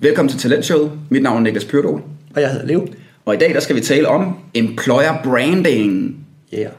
Velkommen 0.00 0.30
til 0.30 0.40
Talentshowet. 0.40 0.92
Mit 1.10 1.22
navn 1.22 1.36
er 1.36 1.40
Niklas 1.40 1.64
Pyrdol. 1.64 2.02
Og 2.34 2.40
jeg 2.40 2.50
hedder 2.50 2.66
Leo. 2.66 2.86
Og 3.24 3.34
i 3.34 3.38
dag 3.38 3.54
der 3.54 3.60
skal 3.60 3.76
vi 3.76 3.80
tale 3.80 4.08
om 4.08 4.34
employer 4.54 5.22
branding. 5.24 6.26
Yeah. 6.54 6.70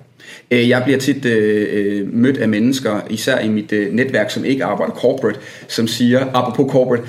Øh, 0.51 0.69
jeg 0.69 0.81
bliver 0.83 0.99
tit 0.99 1.25
øh, 1.25 1.67
øh, 1.71 2.13
mødt 2.13 2.37
af 2.37 2.49
mennesker, 2.49 3.01
især 3.09 3.39
i 3.39 3.49
mit 3.49 3.71
øh, 3.71 3.93
netværk, 3.93 4.31
som 4.31 4.45
ikke 4.45 4.65
arbejder 4.65 4.93
corporate, 4.93 5.39
som 5.67 5.87
siger, 5.87 6.25
apropos 6.33 6.71
corporate, 6.71 7.03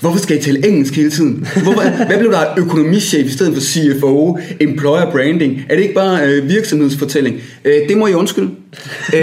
hvorfor 0.00 0.18
skal 0.18 0.38
I 0.38 0.40
tale 0.40 0.68
engelsk 0.68 0.96
hele 0.96 1.10
tiden? 1.10 1.46
Hvorfor, 1.62 2.06
hvad 2.06 2.18
blev 2.18 2.32
der 2.32 2.40
økonomichef 2.58 3.26
i 3.26 3.30
stedet 3.30 3.54
for 3.54 3.60
CFO, 3.60 4.38
employer 4.60 5.10
branding? 5.10 5.62
Er 5.68 5.74
det 5.74 5.82
ikke 5.82 5.94
bare 5.94 6.26
øh, 6.26 6.48
virksomhedsfortælling? 6.48 7.40
Øh, 7.64 7.88
det 7.88 7.98
må 7.98 8.06
I 8.06 8.14
undskylde. 8.14 8.50
Øh, 9.14 9.20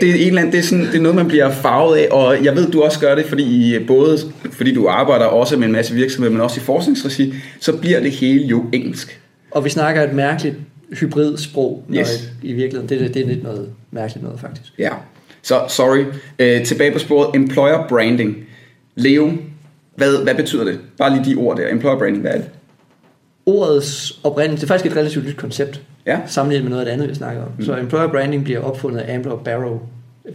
det, 0.00 0.10
er 0.10 0.14
en 0.14 0.26
eller 0.26 0.40
anden, 0.40 0.52
det, 0.52 0.58
er 0.58 0.62
sådan, 0.62 0.86
det 0.86 0.94
er 0.94 1.00
noget, 1.00 1.16
man 1.16 1.28
bliver 1.28 1.50
farvet 1.50 1.96
af, 1.96 2.08
og 2.10 2.44
jeg 2.44 2.56
ved, 2.56 2.70
du 2.70 2.82
også 2.82 3.00
gør 3.00 3.14
det, 3.14 3.26
fordi 3.26 3.42
I, 3.42 3.74
øh, 3.74 3.86
både 3.86 4.18
fordi 4.52 4.74
du 4.74 4.88
arbejder 4.88 5.24
også 5.24 5.56
med 5.56 5.66
en 5.66 5.72
masse 5.72 5.94
virksomheder, 5.94 6.32
men 6.32 6.40
også 6.40 6.60
i 6.60 6.64
forskningsregi, 6.64 7.34
så 7.60 7.76
bliver 7.76 8.00
det 8.00 8.10
hele 8.10 8.44
jo 8.44 8.64
engelsk. 8.72 9.20
Og 9.50 9.64
vi 9.64 9.70
snakker 9.70 10.02
et 10.02 10.12
mærkeligt 10.12 10.56
hybridsprog, 10.92 11.84
Yes. 11.94 12.32
i 12.42 12.52
virkeligheden. 12.52 12.88
Det, 12.88 13.02
er- 13.04 13.12
det 13.12 13.22
er 13.22 13.26
lidt 13.26 13.42
noget 13.42 13.70
mærkeligt 13.90 14.24
noget, 14.24 14.40
faktisk. 14.40 14.72
Ja, 14.78 14.90
så 15.42 15.64
sorry. 15.68 16.04
Øh, 16.38 16.64
tilbage 16.64 16.92
på 16.92 16.98
sporet. 16.98 17.36
Employer 17.36 17.88
branding. 17.88 18.36
Leo, 18.94 19.32
hvad, 19.96 20.22
hvad 20.22 20.34
betyder 20.34 20.64
det? 20.64 20.78
Bare 20.98 21.16
lige 21.16 21.30
de 21.34 21.36
ord 21.40 21.56
der. 21.56 21.68
Employer 21.68 21.98
branding, 21.98 22.20
hvad 22.20 22.32
er 22.32 22.36
det? 22.36 22.50
Ordets 23.46 24.20
oprindelse, 24.24 24.60
det 24.60 24.70
er 24.70 24.74
faktisk 24.74 24.90
et 24.92 24.96
relativt 24.96 25.26
nyt 25.26 25.36
koncept, 25.36 25.82
Ja, 26.06 26.20
sammenlignet 26.26 26.64
med 26.64 26.70
noget 26.70 26.80
af 26.80 26.86
det 26.86 26.92
andet, 26.92 27.08
vi 27.08 27.14
snakker 27.14 27.42
om. 27.42 27.48
Mm. 27.58 27.64
Så 27.64 27.76
employer 27.76 28.06
branding 28.08 28.44
bliver 28.44 28.60
opfundet 28.60 29.00
af 29.00 29.14
Ambler 29.14 29.36
Barrow, 29.36 29.80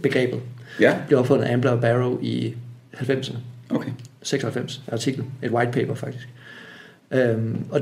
begrebet 0.02 0.40
ja, 0.80 0.94
bliver 1.06 1.20
opfundet 1.20 1.44
af 1.44 1.52
Ambler 1.52 1.80
Barrow 1.80 2.18
i 2.22 2.54
90'erne. 2.94 3.36
okay. 3.70 3.90
96 4.22 4.82
artikel, 4.92 5.24
et 5.42 5.50
white 5.50 5.72
paper 5.72 5.94
faktisk. 5.94 6.28
Øhm, 7.10 7.56
og 7.70 7.80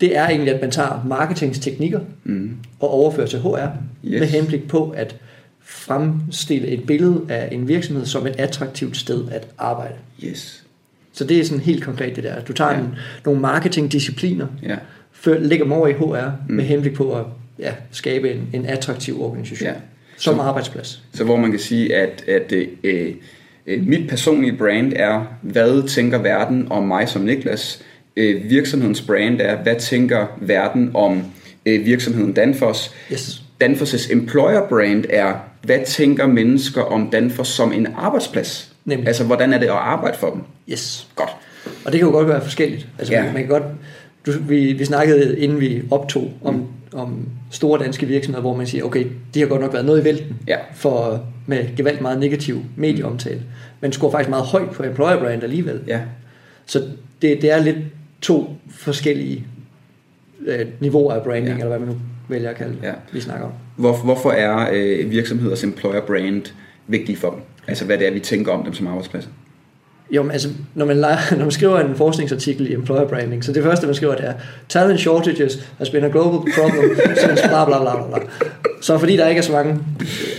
det 0.00 0.16
er 0.16 0.28
egentlig, 0.28 0.54
at 0.54 0.60
man 0.60 0.70
tager 0.70 1.04
marketingsteknikker 1.08 2.00
Mm. 2.24 2.50
og 2.80 2.90
overfører 2.90 3.26
til 3.26 3.38
HR, 3.40 3.56
Yes. 4.04 4.20
med 4.20 4.26
henblik 4.28 4.68
på 4.68 4.90
at 4.90 5.16
fremstille 5.62 6.66
et 6.68 6.86
billede 6.86 7.20
af 7.28 7.48
en 7.52 7.68
virksomhed 7.68 8.06
som 8.06 8.26
et 8.26 8.34
attraktivt 8.38 8.96
sted 8.96 9.24
at 9.30 9.46
arbejde. 9.58 9.94
Yes. 10.24 10.64
Så 11.12 11.24
det 11.24 11.40
er 11.40 11.44
sådan 11.44 11.60
helt 11.64 11.84
konkret 11.84 12.16
det 12.16 12.24
der. 12.24 12.40
Du 12.40 12.52
tager 12.52 12.72
Ja. 12.72 12.78
en, 12.78 12.94
nogle 13.24 13.40
marketingdiscipliner, 13.40 14.46
Ja, 14.62 14.76
før, 15.12 15.38
lægger 15.38 15.64
dem 15.64 15.72
over 15.72 15.88
i 15.88 15.92
HR 15.92 16.30
Mm. 16.48 16.54
med 16.54 16.64
henblik 16.64 16.94
på 16.94 17.12
at 17.12 17.24
ja, 17.58 17.72
skabe 17.90 18.30
en, 18.32 18.48
en 18.52 18.66
attraktiv 18.66 19.22
organisation 19.22 19.68
ja. 19.68 19.74
som 20.16 20.36
Så- 20.36 20.40
arbejdsplads. 20.42 21.02
så 21.14 21.24
hvor 21.24 21.36
man 21.36 21.50
kan 21.50 21.60
sige, 21.60 21.94
at, 21.94 22.24
at 22.28 22.52
øh, 22.52 22.68
øh, 23.66 23.86
mit 23.86 24.08
personlige 24.08 24.56
brand 24.56 24.92
er, 24.96 25.24
hvad 25.42 25.88
tænker 25.88 26.18
verden 26.18 26.66
om 26.72 26.82
mig 26.82 27.08
som 27.08 27.22
Niklas? 27.22 27.82
Øh, 28.16 28.50
virksomhedens 28.50 29.00
brand 29.02 29.40
er, 29.40 29.56
hvad 29.62 29.76
tænker 29.80 30.26
verden 30.40 30.90
om 30.94 31.22
øh, 31.66 31.86
virksomheden 31.86 32.32
Danfoss? 32.32 32.90
Yes. 33.12 33.42
Danfoss' 33.64 34.12
employer 34.12 34.68
brand 34.68 35.04
er, 35.10 35.34
hvad 35.62 35.78
tænker 35.86 36.26
mennesker 36.26 36.82
om 36.82 37.10
Danfoss 37.10 37.50
som 37.50 37.72
en 37.72 37.86
arbejdsplads? 37.96 38.72
Nemlig. 38.84 39.06
Altså, 39.08 39.24
hvordan 39.24 39.52
er 39.52 39.58
det 39.58 39.66
at 39.66 39.72
arbejde 39.72 40.18
for 40.18 40.30
dem? 40.30 40.40
Yes. 40.72 41.06
Godt. 41.16 41.30
Og 41.84 41.92
det 41.92 41.98
kan 42.00 42.06
jo 42.08 42.12
godt 42.12 42.28
være 42.28 42.40
forskelligt. 42.42 42.88
Altså, 42.98 43.12
Ja. 43.14 43.22
man, 43.22 43.32
man 43.32 43.42
kan 43.42 43.50
godt, 43.50 43.62
du, 44.26 44.32
vi, 44.48 44.72
vi 44.72 44.84
snakkede, 44.84 45.38
inden 45.38 45.60
vi 45.60 45.82
optog, 45.90 46.32
om, 46.44 46.54
mm. 46.54 46.64
om 46.98 47.28
store 47.50 47.84
danske 47.84 48.06
virksomheder, 48.06 48.40
hvor 48.40 48.56
man 48.56 48.66
siger, 48.66 48.84
okay, 48.84 49.06
de 49.34 49.40
har 49.40 49.46
godt 49.46 49.60
nok 49.60 49.72
været 49.72 49.84
noget 49.86 50.00
i 50.00 50.04
vælten 50.04 50.36
Ja. 50.48 50.56
for, 50.74 51.24
med 51.46 51.76
gevaldt 51.76 52.00
meget 52.00 52.20
negativ 52.20 52.62
medieomtale, 52.76 53.42
men 53.80 53.92
scorer 53.92 54.10
faktisk 54.10 54.30
meget 54.30 54.44
højt 54.44 54.70
på 54.70 54.82
employer 54.82 55.18
brand 55.18 55.42
alligevel. 55.42 55.80
Ja, 55.86 56.00
Så 56.66 56.78
det, 57.22 57.42
det 57.42 57.50
er 57.50 57.62
lidt 57.62 57.76
to 58.24 58.56
forskellige 58.70 59.46
øh, 60.46 60.66
niveauer 60.80 61.12
af 61.14 61.22
branding, 61.22 61.46
Ja. 61.48 61.54
eller 61.54 61.68
hvad 61.68 61.78
man 61.78 61.88
nu 61.88 61.96
vælger 62.28 62.50
at 62.50 62.56
kalde 62.56 62.72
det, 62.72 62.82
Ja. 62.82 62.92
vi 63.12 63.20
snakker 63.20 63.46
om. 63.46 63.52
Hvor, 63.76 63.96
hvorfor 63.96 64.30
er 64.30 64.70
øh, 64.72 65.10
virksomheders 65.10 65.64
employer 65.64 66.00
brand 66.00 66.42
vigtige 66.86 67.16
for 67.16 67.30
dem? 67.30 67.40
Altså, 67.68 67.84
hvad 67.84 67.98
det 67.98 68.06
er, 68.06 68.12
vi 68.12 68.20
tænker 68.20 68.52
om 68.52 68.64
dem 68.64 68.74
som 68.74 68.86
arbejdspladser? 68.86 69.30
Jo, 70.10 70.22
men 70.22 70.30
altså, 70.32 70.48
når 70.74 70.86
man, 70.86 70.96
leger, 70.96 71.18
når 71.36 71.42
man 71.44 71.50
skriver 71.50 71.80
en 71.80 71.94
forskningsartikel 71.96 72.70
i 72.70 72.74
employer 72.74 73.08
branding, 73.08 73.44
så 73.44 73.52
det 73.52 73.62
første, 73.62 73.86
man 73.86 73.94
skriver, 73.94 74.14
det 74.14 74.24
er 74.28 74.34
talent 74.68 75.00
shortages 75.00 75.72
has 75.78 75.90
been 75.90 76.04
a 76.04 76.08
global 76.08 76.52
problem 76.58 76.96
since 77.26 77.42
bla 77.48 77.64
bla 77.64 77.80
bla 77.80 78.06
bla. 78.08 78.18
Så 78.80 78.98
fordi 78.98 79.16
der 79.16 79.28
ikke 79.28 79.38
er 79.38 79.42
så 79.42 79.52
mange, 79.52 79.78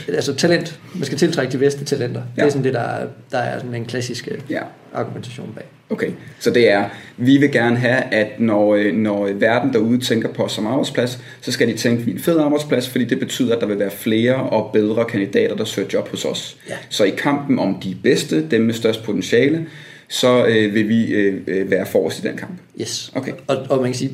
altså 0.07 0.35
talent, 0.35 0.79
man 0.95 1.03
skal 1.05 1.17
tiltrække 1.17 1.51
de 1.53 1.57
bedste 1.57 1.85
talenter. 1.85 2.21
Ja. 2.37 2.41
Det 2.41 2.47
er 2.47 2.51
sådan 2.51 2.63
det, 2.63 2.73
der 2.73 2.79
er, 2.79 3.07
der 3.31 3.37
er 3.37 3.59
sådan 3.59 3.75
en 3.75 3.85
klassisk 3.85 4.27
øh, 4.31 4.37
Ja, 4.49 4.61
argumentation 4.93 5.51
bag. 5.55 5.65
Okay. 5.89 6.09
Så 6.39 6.51
det 6.51 6.71
er, 6.71 6.89
vi 7.17 7.37
vil 7.37 7.51
gerne 7.51 7.77
have, 7.77 8.13
at 8.13 8.39
når, 8.39 8.75
øh, 8.75 8.93
når 8.93 9.29
verden 9.33 9.73
derude 9.73 9.99
tænker 9.99 10.29
på 10.29 10.43
os 10.43 10.51
som 10.51 10.67
arbejdsplads, 10.67 11.19
så 11.41 11.51
skal 11.51 11.67
de 11.67 11.73
tænke, 11.73 11.99
at 11.99 12.05
vi 12.05 12.11
er 12.11 12.15
en 12.15 12.21
fed 12.21 12.39
arbejdsplads, 12.39 12.89
fordi 12.89 13.05
det 13.05 13.19
betyder, 13.19 13.55
at 13.55 13.61
der 13.61 13.67
vil 13.67 13.79
være 13.79 13.91
flere 13.91 14.35
og 14.35 14.69
bedre 14.73 15.05
kandidater, 15.05 15.55
der 15.55 15.65
søger 15.65 15.87
job 15.93 16.09
hos 16.09 16.25
os. 16.25 16.57
Ja. 16.69 16.75
Så 16.89 17.03
i 17.03 17.13
kampen 17.17 17.59
om 17.59 17.79
de 17.83 17.97
bedste, 18.03 18.49
dem 18.49 18.61
med 18.61 18.73
størst 18.73 19.03
potentiale, 19.03 19.65
så 20.07 20.45
øh, 20.45 20.73
vil 20.73 20.89
vi 20.89 21.05
øh, 21.05 21.41
øh, 21.47 21.71
være 21.71 21.85
forrest 21.85 22.19
i 22.19 22.27
den 22.27 22.37
kamp. 22.37 22.51
Yes. 22.81 23.11
Okay. 23.15 23.31
Og, 23.47 23.57
og 23.69 23.77
man 23.77 23.85
kan 23.85 23.95
sige, 23.95 24.11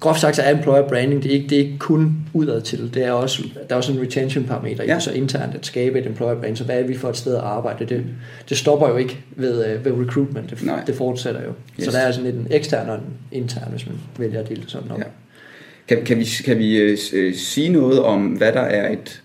groft 0.00 0.20
sagt 0.20 0.36
så 0.36 0.42
er 0.42 0.54
employer 0.54 0.88
branding, 0.88 1.22
det 1.22 1.30
er 1.30 1.34
ikke, 1.34 1.48
det 1.48 1.58
er 1.58 1.62
ikke 1.62 1.78
kun 1.78 2.16
udad 2.32 2.60
til, 2.60 2.94
det 2.94 3.04
er 3.04 3.12
også, 3.12 3.42
der 3.68 3.74
er 3.74 3.76
også 3.76 3.92
en 3.92 4.00
retention 4.00 4.44
parameter 4.44 4.84
Ja. 4.84 4.98
så 5.00 5.12
internt 5.12 5.54
at 5.54 5.66
skabe 5.66 5.98
et 5.98 6.06
employer 6.06 6.40
brand, 6.40 6.56
så 6.56 6.64
hvad 6.64 6.80
er 6.80 6.86
vi 6.86 6.96
for 6.96 7.08
et 7.08 7.16
sted 7.16 7.34
at 7.34 7.40
arbejde, 7.40 7.84
det, 7.84 8.04
det 8.48 8.56
stopper 8.58 8.88
jo 8.88 8.96
ikke 8.96 9.18
ved, 9.36 9.66
øh, 9.66 9.84
ved 9.84 9.92
recruitment, 10.06 10.50
det, 10.50 10.62
Nej. 10.66 10.84
det 10.86 10.94
fortsætter 10.94 11.42
jo. 11.42 11.52
Yes. 11.78 11.84
Så 11.84 11.90
der 11.90 11.98
er 11.98 12.10
sådan 12.10 12.24
lidt 12.30 12.36
en 12.36 12.46
ekstern 12.50 12.88
og 12.88 12.94
en 12.94 13.02
intern, 13.32 13.70
hvis 13.70 13.86
man 13.86 13.96
vælger 14.18 14.40
at 14.40 14.48
dele 14.48 14.62
det 14.62 14.70
sådan 14.70 14.90
op. 14.90 14.98
Ja. 14.98 15.04
Kan, 15.88 16.04
kan 16.04 16.18
vi, 16.18 16.28
kan 16.44 16.58
vi 16.58 16.76
øh, 16.76 16.98
øh, 17.12 17.34
sige 17.34 17.68
noget 17.68 18.02
om, 18.02 18.26
hvad 18.26 18.52
der 18.52 18.60
er 18.60 18.92
et 18.92 19.22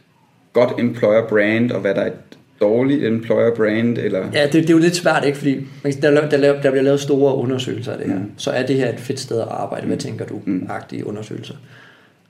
godt 0.53 0.69
employer 0.79 1.27
brand, 1.27 1.71
og 1.71 1.81
hvad 1.81 1.95
der 1.95 2.01
er 2.01 2.07
et 2.07 2.32
dårligt 2.61 3.03
employer 3.05 3.55
brand? 3.55 3.97
Eller? 3.97 4.19
Ja, 4.33 4.43
det, 4.45 4.53
det 4.53 4.69
er 4.69 4.73
jo 4.73 4.79
lidt 4.79 4.95
svært, 4.95 5.25
ikke? 5.25 5.37
Fordi 5.37 5.57
der, 6.01 6.11
er 6.21 6.29
der, 6.29 6.37
lavet- 6.37 6.63
der 6.63 6.71
bliver 6.71 6.83
lavet 6.83 6.99
store 6.99 7.35
undersøgelser 7.35 7.91
af 7.91 7.97
det 7.97 8.07
her. 8.07 8.15
Mm. 8.15 8.21
Mm. 8.21 8.31
Så 8.37 8.51
er 8.51 8.65
det 8.65 8.75
her 8.75 8.89
et 8.93 8.99
fedt 8.99 9.19
sted 9.19 9.39
at 9.41 9.47
arbejde? 9.49 9.87
Hvad 9.87 9.97
tænker 9.97 10.25
du? 10.25 10.41
Mm. 10.45 10.53
Mm. 10.53 10.67
Agtige 10.69 11.07
undersøgelser. 11.07 11.55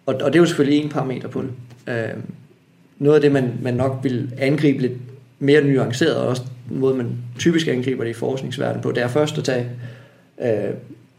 Og, 0.05 0.13
og 0.15 0.33
det 0.33 0.35
er 0.35 0.41
jo 0.41 0.45
selvfølgelig 0.45 0.83
en 0.83 0.89
parameter 0.89 1.27
på 1.27 1.41
det. 1.41 1.49
Øh, 1.93 2.09
noget 2.99 3.15
af 3.15 3.21
det, 3.21 3.31
man, 3.31 3.51
man 3.61 3.73
nok 3.73 3.99
vil 4.03 4.31
angribe 4.37 4.81
lidt 4.81 4.93
mere 5.39 5.63
nuanceret, 5.63 6.15
og 6.15 6.27
også 6.27 6.41
den 6.69 6.79
måde, 6.79 6.95
man 6.95 7.07
typisk 7.39 7.67
angriber 7.67 8.03
det 8.03 8.09
i 8.11 8.13
forskningsverdenen 8.13 8.81
på, 8.81 8.91
det 8.91 9.03
er 9.03 9.07
først 9.07 9.37
at 9.37 9.43
tage 9.43 9.65
øh, 10.41 10.49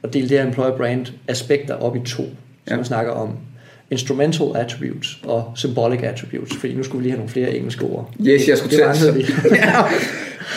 og 0.03 0.13
dele 0.15 0.29
det 0.29 0.39
her 0.39 0.47
employer 0.47 0.77
brand 0.77 1.07
aspekter 1.29 1.75
op 1.75 1.97
i 1.97 1.99
to. 1.99 2.07
Så 2.07 2.23
Ja. 2.67 2.73
ja. 2.73 2.77
man 2.77 2.85
snakker 2.85 3.13
om 3.13 3.31
instrumental 3.91 4.47
attributes 4.55 5.19
og 5.23 5.53
symbolic 5.57 6.01
attributes, 6.03 6.57
fordi 6.57 6.75
nu 6.75 6.83
skulle 6.83 6.99
vi 6.99 7.05
lige 7.05 7.11
have 7.13 7.19
nogle 7.19 7.31
flere 7.33 7.57
engelske 7.57 7.85
ord. 7.85 8.11
Yes, 8.27 8.49
jeg 8.49 8.59
skulle 8.59 8.77
det, 8.77 8.97
til 8.97 9.07
det 9.07 9.17
vi. 9.17 9.25
Ja. 9.57 9.73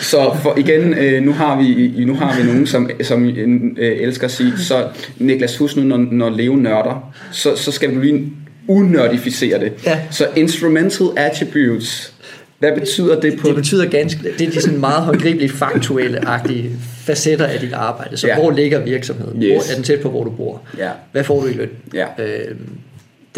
Så 0.01 0.35
for 0.41 0.57
igen, 0.57 0.93
øh, 0.93 1.23
nu 1.23 1.31
har 1.33 1.61
vi 1.61 2.05
nu 2.05 2.15
har 2.15 2.39
vi 2.39 2.47
nogen, 2.47 2.67
som, 2.67 2.89
som 3.01 3.25
øh, 3.29 3.97
elsker 4.01 4.25
at 4.25 4.31
sige, 4.31 4.57
så 4.57 4.87
Niklas, 5.19 5.57
husk 5.57 5.75
nu, 5.75 5.83
når, 5.83 5.97
når 5.97 6.29
Leo 6.29 6.55
nørder, 6.55 7.13
så, 7.31 7.55
så 7.55 7.71
skal 7.71 7.95
du 7.95 7.99
lige 7.99 8.33
unørdificere 8.67 9.59
det. 9.59 9.73
Ja. 9.85 9.99
Så 10.11 10.27
instrumental 10.35 11.07
attributes, 11.17 12.13
hvad 12.59 12.71
betyder 12.79 13.19
det 13.19 13.39
på... 13.39 13.47
Det 13.47 13.55
betyder 13.55 13.85
ganske, 13.89 14.19
det 14.39 14.47
er 14.47 14.51
de 14.51 14.61
sådan 14.61 14.79
meget 14.79 15.03
håndgribeligt 15.03 15.53
faktuelle-agtige 15.53 16.69
facetter 17.05 17.45
af 17.45 17.59
dit 17.59 17.73
arbejde. 17.73 18.17
Så 18.17 18.27
Ja. 18.27 18.39
hvor 18.39 18.51
ligger 18.51 18.79
virksomheden? 18.79 19.43
Yes. 19.43 19.51
Hvor 19.65 19.71
er 19.71 19.75
den 19.75 19.83
tæt 19.83 19.99
på, 19.99 20.09
hvor 20.09 20.23
du 20.23 20.29
bor? 20.29 20.61
Ja, 20.77 20.89
Hvad 21.11 21.23
får 21.23 21.41
du 21.41 21.47
i 21.47 21.53
løn? 21.53 21.69
ja, 21.93 22.05
Øh, 22.19 22.55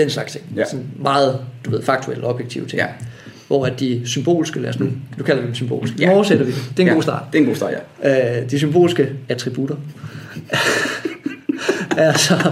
den 0.03 0.09
slags 0.09 0.31
ting. 0.31 0.43
Ja. 0.55 0.65
Sådan 0.65 0.85
meget, 0.99 1.39
du 1.65 1.69
ved, 1.71 1.81
faktuelle, 1.83 2.23
objektive 2.27 2.65
ting. 2.65 2.79
ja. 2.81 2.87
Hvor 3.47 3.65
at 3.65 3.79
de 3.79 4.01
symbolske, 4.05 4.59
lad 4.59 4.69
os 4.69 4.79
nu, 4.79 4.87
nu 5.17 5.23
kalder 5.23 5.41
dem 5.45 5.55
symbolske. 5.55 5.95
Ja. 5.99 6.07
Nu 6.07 6.13
oversætter 6.13 6.45
vi 6.45 6.51
det. 6.51 6.61
Det 6.69 6.79
er 6.79 6.83
en 6.83 6.87
ja. 6.87 6.93
god 6.93 7.03
start. 7.03 7.23
Det 7.31 7.37
er 7.37 7.41
en 7.41 7.47
god 7.47 7.55
start, 7.55 7.73
ja. 8.03 8.39
Øh, 8.41 8.51
de 8.51 8.57
symbolske 8.57 9.09
attributter 9.29 9.75
er 11.97 12.13
så 12.17 12.51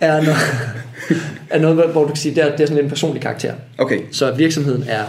er 0.00 0.22
noget, 0.22 0.38
er 1.50 1.58
noget, 1.60 1.90
hvor 1.92 2.02
du 2.02 2.06
kan 2.08 2.16
sige, 2.16 2.34
det 2.34 2.42
er, 2.44 2.50
det 2.52 2.60
er 2.60 2.66
sådan 2.66 2.74
lidt 2.76 2.84
en 2.84 2.88
personlig 2.90 3.22
karakter. 3.22 3.52
Okay, 3.78 4.00
Så 4.12 4.32
virksomheden 4.34 4.84
er 4.88 5.04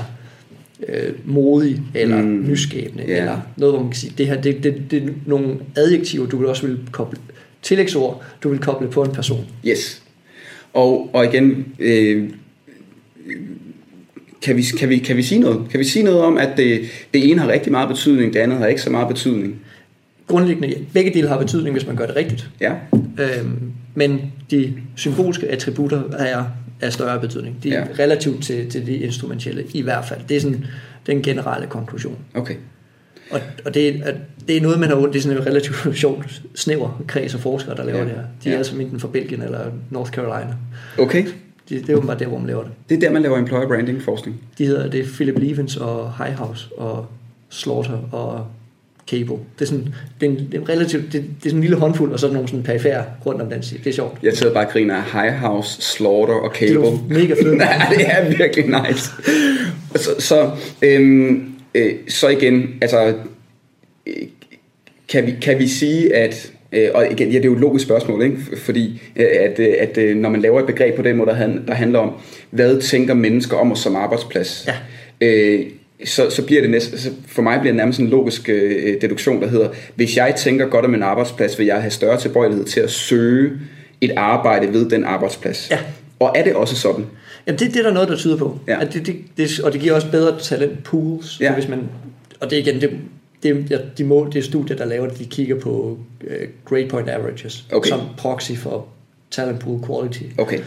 øh, 0.90 1.14
modig, 1.26 1.82
eller 1.96 2.18
Mm. 2.22 2.46
nyskabende, 2.50 3.04
yeah. 3.10 3.18
eller 3.18 3.40
noget, 3.58 3.74
hvor 3.76 3.82
man 3.82 3.92
kan 3.92 4.00
sige, 4.00 4.14
det 4.18 4.28
her, 4.28 4.42
det, 4.42 4.64
det, 4.64 4.92
det 4.92 5.04
er 5.04 5.08
nogle 5.26 5.56
adjektiver, 5.76 6.26
du 6.28 6.38
vil 6.38 6.48
også 6.48 6.68
vil 6.68 6.80
koble, 6.92 7.18
tillægsord, 7.62 8.24
du 8.44 8.50
vil 8.50 8.60
koble 8.60 8.88
på 8.90 9.04
en 9.04 9.12
person. 9.12 9.46
yes. 9.66 10.02
Og, 10.74 11.10
og 11.14 11.26
igen, 11.26 11.66
øh, 11.80 12.30
kan, 14.42 14.58
vi, 14.58 14.64
kan, 14.80 14.90
vi, 14.90 14.98
kan 14.98 15.18
vi 15.18 15.24
sige 15.24 15.40
noget? 15.42 15.70
Kan 15.70 15.80
vi 15.80 15.84
sige 15.86 16.04
noget 16.06 16.22
om, 16.22 16.38
at 16.38 16.50
det, 16.58 16.82
det 17.14 17.32
ene 17.32 17.40
har 17.42 17.48
rigtig 17.48 17.72
meget 17.72 17.90
betydning, 17.90 18.34
det 18.34 18.40
andet 18.40 18.58
har 18.58 18.68
ikke 18.68 18.82
så 18.82 18.90
meget 18.90 19.08
betydning? 19.08 19.56
Grundlæggende, 20.28 20.86
begge 20.94 21.14
dele 21.14 21.28
har 21.28 21.38
betydning, 21.40 21.76
hvis 21.76 21.88
man 21.88 21.96
gør 21.96 22.06
det 22.06 22.16
rigtigt. 22.16 22.50
Ja, 22.62 22.74
Øhm, 23.20 23.72
men 23.96 24.22
de 24.52 24.74
symbolske 24.96 25.48
attributter 25.48 26.04
er 26.20 26.44
af 26.82 26.94
større 26.94 27.20
betydning. 27.20 27.56
De 27.64 27.70
er 27.74 27.80
Ja. 27.80 28.04
relativt 28.04 28.44
til, 28.44 28.70
til 28.70 28.86
de 28.86 28.96
instrumentelle, 28.98 29.64
i 29.74 29.82
hvert 29.82 30.06
fald. 30.06 30.20
Det 30.30 30.38
er 30.38 30.42
sådan 30.42 30.66
den 31.08 31.22
generelle 31.22 31.68
konklusion. 31.68 32.18
okay. 32.34 32.56
Og, 33.32 33.40
og 33.66 33.74
det, 33.74 33.88
er, 33.88 34.14
det 34.48 34.58
er 34.58 34.62
noget, 34.62 34.80
man 34.80 34.90
har 34.90 34.96
ondt. 34.96 35.14
Det 35.14 35.20
er 35.20 35.24
sådan 35.24 35.38
en 35.38 35.46
relativt 35.46 35.76
sjovt 36.04 36.42
snæver 36.56 37.02
kreds 37.08 37.34
af 37.34 37.40
forskere, 37.40 37.76
der 37.76 37.84
laver 37.86 37.98
Ja. 38.00 38.04
det 38.06 38.12
her. 38.12 38.22
De 38.44 38.50
Ja. 38.50 38.52
er 38.54 38.58
altså 38.58 38.76
enten 38.78 39.00
fra 39.00 39.08
Belgien 39.08 39.42
eller 39.42 39.60
North 39.90 40.12
Carolina. 40.12 40.54
Okay, 41.00 41.26
Det, 41.70 41.82
det 41.88 41.90
er 41.90 41.96
åbenbart 41.96 42.20
der, 42.20 42.28
hvor 42.28 42.38
man 42.38 42.48
laver 42.48 42.64
det. 42.64 42.72
det 42.90 42.96
er 42.96 43.00
der, 43.00 43.12
man 43.12 43.22
laver 43.22 43.38
employer 43.38 43.68
branding 43.68 44.02
forskning. 44.02 44.42
De 44.58 44.66
hedder, 44.66 44.90
det 44.90 45.00
er 45.00 45.06
Philip 45.06 45.38
Levens 45.40 45.78
og 45.78 46.14
Highhouse 46.18 46.68
og 46.78 47.06
Slaughter 47.50 48.00
og 48.12 48.46
Cable. 49.10 49.36
Det 49.60 49.62
er 49.62 49.66
sådan, 49.66 49.94
det 50.22 50.26
er 50.28 50.32
en, 50.32 50.38
det 50.38 50.54
er 50.54 50.60
en 50.62 50.70
relativt, 50.70 51.04
det, 51.04 51.14
det 51.14 51.22
er 51.22 51.28
sådan 51.44 51.58
en 51.58 51.62
lille 51.62 51.78
håndfuld, 51.78 52.12
og 52.12 52.20
så 52.20 52.28
er 52.28 52.34
nogle 52.34 52.48
sådan 52.48 52.64
perifære 52.64 53.04
rundt 53.26 53.42
om 53.42 53.50
den 53.50 53.64
side. 53.64 53.80
Det 53.84 53.90
er 53.90 53.94
sjovt. 53.94 54.18
Jeg 54.24 54.38
sidder 54.38 54.54
bare 54.54 54.66
og 54.66 54.72
griner 54.72 54.96
af 54.96 55.04
High 55.04 55.34
House, 55.38 55.82
Slaughter 55.82 56.34
og 56.34 56.54
Det 56.60 56.70
er 56.72 56.74
Cable. 56.74 57.00
mega 57.10 57.34
fedt. 57.34 57.58
Nej, 57.66 57.94
det 57.98 58.06
er 58.08 58.38
virkelig 58.38 58.66
nice. 58.66 59.12
Så, 59.96 60.10
så, 60.20 60.52
øhm, 60.82 61.54
øh, 61.76 61.94
så 62.08 62.28
igen, 62.28 62.76
altså, 62.82 63.14
øh, 64.08 64.14
kan 65.10 65.28
vi, 65.28 65.34
kan 65.42 65.60
vi 65.60 65.68
sige, 65.68 66.16
at, 66.16 66.52
øh, 66.72 66.90
og 66.94 67.12
igen, 67.12 67.28
ja, 67.28 67.38
det 67.38 67.46
er 67.46 67.50
jo 67.50 67.54
et 67.54 67.60
logisk 67.60 67.86
spørgsmål, 67.86 68.24
ikke? 68.24 68.38
Fordi 68.58 69.02
øh, 69.16 69.28
at, 69.40 69.60
at 69.60 70.18
når 70.18 70.30
man 70.30 70.42
laver 70.42 70.60
et 70.60 70.66
begreb 70.66 70.96
på 70.96 71.02
den 71.02 71.18
måde, 71.18 71.30
der 71.68 71.74
handler 71.74 72.00
om, 72.00 72.12
hvad 72.50 72.82
tænker 72.82 73.14
mennesker 73.14 73.58
om 73.58 73.72
os 73.72 73.80
som 73.80 73.96
arbejdsplads, 73.96 74.68
Ja. 74.68 75.28
øh, 75.28 75.66
så, 76.06 76.30
så 76.30 76.46
bliver 76.46 76.62
det 76.62 76.70
næsten, 76.70 76.98
så 76.98 77.10
for 77.28 77.42
mig 77.42 77.60
bliver 77.60 77.72
det 77.72 77.78
nærmest 77.78 78.00
en 78.00 78.08
logisk 78.08 78.50
øh, 78.50 79.02
deduktion, 79.02 79.42
der 79.42 79.48
hedder, 79.48 79.70
hvis 79.96 80.18
jeg 80.18 80.34
tænker 80.38 80.66
godt 80.66 80.86
om 80.86 80.94
en 80.94 81.04
arbejdsplads, 81.04 81.60
vil 81.60 81.66
jeg 81.66 81.82
have 81.82 81.92
større 81.92 82.20
tilbøjelighed 82.20 82.66
til 82.66 82.80
at 82.80 82.92
søge 82.92 83.52
et 84.02 84.12
arbejde 84.18 84.74
ved 84.74 84.90
den 84.90 85.04
arbejdsplads. 85.06 85.68
Ja. 85.72 85.80
Og 86.20 86.34
er 86.36 86.44
det 86.44 86.56
også 86.56 86.76
sådan? 86.76 87.06
Jamen 87.48 87.60
det, 87.60 87.74
det 87.74 87.80
er 87.80 87.84
der 87.84 87.94
noget, 87.94 88.10
der 88.10 88.16
tyder 88.16 88.38
på. 88.38 88.60
Ja. 88.68 88.82
At 88.82 88.94
det, 88.94 89.06
det, 89.06 89.16
det, 89.38 89.60
og 89.60 89.74
det 89.74 89.82
giver 89.82 89.94
også 89.94 90.12
bedre 90.12 90.40
talent 90.40 90.84
pools. 90.84 91.40
Ja. 91.42 91.54
Hvis 91.54 91.68
man, 91.68 91.80
og 92.40 92.50
det 92.50 92.58
er 92.60 92.62
igen, 92.68 92.82
det, 92.82 92.90
det, 93.44 93.92
de 93.98 94.04
mål, 94.04 94.32
det 94.34 94.44
studier, 94.44 94.78
der 94.78 94.86
laver 94.86 95.08
det, 95.08 95.20
de 95.20 95.26
kigger 95.26 95.60
på 95.60 96.00
uh, 96.24 96.30
grade 96.66 96.88
point 96.90 97.10
averages 97.10 97.66
Okay. 97.72 97.90
som 97.90 98.00
proxy 98.18 98.52
for 98.52 98.88
talent 99.32 99.60
pool 99.60 99.86
quality. 99.88 100.24
Okay, 100.38 100.60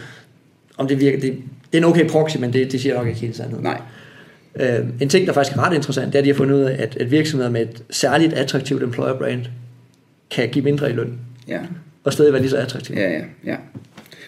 Om 0.77 0.87
det 0.87 0.99
virker, 0.99 1.19
det, 1.19 1.37
det 1.71 1.77
er 1.77 1.77
en 1.77 1.83
okay 1.83 2.07
proxy, 2.07 2.37
men 2.37 2.53
det, 2.53 2.71
det 2.71 2.81
siger 2.81 2.95
nok 2.95 3.07
ikke 3.07 3.19
hele 3.19 3.33
sandheden. 3.33 3.63
nej. 3.63 3.81
Øh, 4.55 4.85
en 5.01 5.09
ting, 5.09 5.27
der 5.27 5.33
faktisk 5.33 5.57
er 5.57 5.61
ret 5.67 5.75
interessant, 5.75 6.07
det 6.07 6.15
er, 6.15 6.19
at 6.19 6.25
de 6.25 6.29
har 6.29 6.37
fundet 6.37 6.55
ud 6.55 6.61
af, 6.61 6.75
at, 6.83 6.97
at 6.97 7.11
virksomheder 7.11 7.51
med 7.51 7.61
et 7.61 7.83
særligt 7.89 8.33
attraktivt 8.33 8.83
employer 8.83 9.17
brand 9.17 9.45
kan 10.31 10.49
give 10.49 10.63
mindre 10.65 10.89
i 10.89 10.93
løn, 10.93 11.19
Ja, 11.47 11.59
og 12.03 12.13
stadig 12.13 12.33
være 12.33 12.41
lige 12.41 12.49
så 12.51 12.57
attraktivt. 12.57 12.97
ja, 12.99 13.09
ja. 13.11 13.21
ja. 13.45 13.55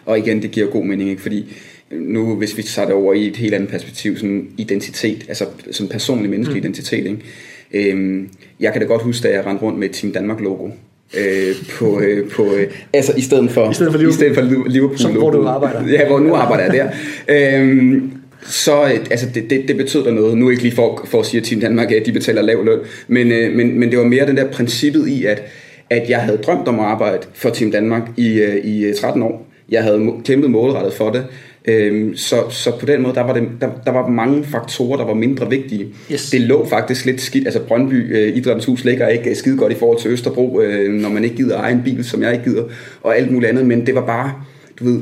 Og 0.05 0.17
igen, 0.17 0.41
det 0.41 0.51
giver 0.51 0.67
god 0.67 0.85
mening, 0.85 1.09
ikke? 1.09 1.21
fordi 1.21 1.53
nu, 1.91 2.35
hvis 2.35 2.57
vi 2.57 2.63
tager 2.63 2.85
det 2.85 2.95
over 2.95 3.13
i 3.13 3.27
et 3.27 3.38
helt 3.38 3.53
andet 3.53 3.69
perspektiv, 3.69 4.17
sådan 4.17 4.47
identitet, 4.57 5.25
altså 5.27 5.45
sådan 5.71 5.89
personlig 5.89 6.29
menneskelig 6.29 6.61
mm. 6.61 6.65
identitet, 6.65 7.05
ikke? 7.05 7.91
Øhm, 7.91 8.29
jeg 8.59 8.71
kan 8.71 8.81
da 8.81 8.88
godt 8.88 9.01
huske, 9.01 9.27
da 9.27 9.33
jeg 9.33 9.45
rendte 9.45 9.63
rundt 9.63 9.79
med 9.79 9.89
et 9.89 9.95
Team 9.95 10.13
Danmark-logo, 10.13 10.69
øh, 11.17 11.55
på, 11.71 12.00
øh, 12.00 12.29
på, 12.29 12.53
øh, 12.55 12.67
altså 12.94 13.13
i 13.17 13.21
stedet 13.21 13.51
for, 13.51 13.71
I 13.71 13.73
stedet 13.73 13.91
for 13.91 14.00
Liverpool. 14.00 14.13
I 14.13 14.15
stedet 14.15 14.35
for 14.35 14.41
Liv- 14.41 14.65
Liverpool 14.67 14.97
Som 14.97 15.11
hvor 15.11 15.31
du 15.31 15.45
arbejder. 15.47 15.88
Ja, 15.88 16.07
hvor 16.07 16.19
nu 16.19 16.33
arbejder 16.33 16.73
jeg 16.73 16.91
der. 17.27 17.59
øhm, 17.59 18.11
så 18.45 18.83
øh, 18.83 19.00
altså 19.11 19.27
det, 19.35 19.50
det, 19.50 19.67
det 19.67 19.77
betød 19.77 20.05
der 20.05 20.11
noget. 20.11 20.38
Nu 20.38 20.50
ikke 20.50 20.63
lige 20.63 20.75
for, 20.75 21.05
for 21.05 21.19
at 21.19 21.25
sige, 21.25 21.41
at 21.41 21.47
Team 21.47 21.61
Danmark 21.61 21.91
at 21.91 22.05
de 22.05 22.11
betaler 22.11 22.41
lav 22.41 22.65
løn, 22.65 22.79
men, 23.07 23.31
øh, 23.31 23.55
men, 23.55 23.79
men 23.79 23.91
det 23.91 24.00
var 24.00 24.05
mere 24.05 24.27
den 24.27 24.38
der 24.38 24.51
princippet 24.51 25.07
i, 25.07 25.25
at, 25.25 25.44
at 25.89 26.09
jeg 26.09 26.19
havde 26.19 26.38
drømt 26.38 26.67
om 26.67 26.79
at 26.79 26.85
arbejde 26.85 27.27
for 27.33 27.50
Team 27.50 27.71
Danmark 27.71 28.09
i, 28.17 28.39
øh, 28.39 28.65
i 28.65 28.85
øh, 28.85 28.95
13 28.95 29.21
år. 29.21 29.52
Jeg 29.74 29.84
havde 29.84 30.12
kæmpet 30.25 30.52
målrettet 30.52 30.94
for 30.94 31.10
det. 31.10 31.25
Øhm, 31.66 32.16
så, 32.16 32.36
så 32.50 32.72
på 32.80 32.86
den 32.86 33.02
måde, 33.02 33.16
der 33.16 33.22
var, 33.22 33.34
det, 33.34 33.44
der, 33.62 33.70
der 33.86 33.92
var 33.92 34.08
mange 34.08 34.44
faktorer, 34.44 34.98
der 34.98 35.06
var 35.06 35.14
mindre 35.14 35.50
vigtige. 35.50 35.88
Yes. 36.12 36.30
Det 36.30 36.42
lå 36.42 36.66
faktisk 36.70 37.06
lidt 37.06 37.22
skidt. 37.22 37.46
Altså 37.46 37.60
Brøndby 37.60 38.18
øh, 38.18 38.38
Idrættens 38.38 38.66
Hus 38.66 38.86
ligger 38.86 39.08
ikke 39.08 39.36
skide 39.36 39.58
godt 39.58 39.74
i 39.74 39.75
forhold 39.75 40.00
til 40.00 40.12
Østerbro, 40.12 40.62
øh, 40.62 40.94
når 40.94 41.10
man 41.10 41.24
ikke 41.24 41.36
gider 41.36 41.58
eje 41.58 41.72
en 41.72 41.81
bil, 41.84 42.04
som 42.04 42.22
jeg 42.22 42.34
ikke 42.34 42.44
gider, 42.44 42.64
og 43.02 43.18
alt 43.18 43.31
muligt 43.31 43.50
andet. 43.50 43.66
Men 43.66 43.86
det 43.86 43.96
var 43.96 44.06
bare, 44.06 44.34
du 44.80 44.84
ved, 44.84 45.00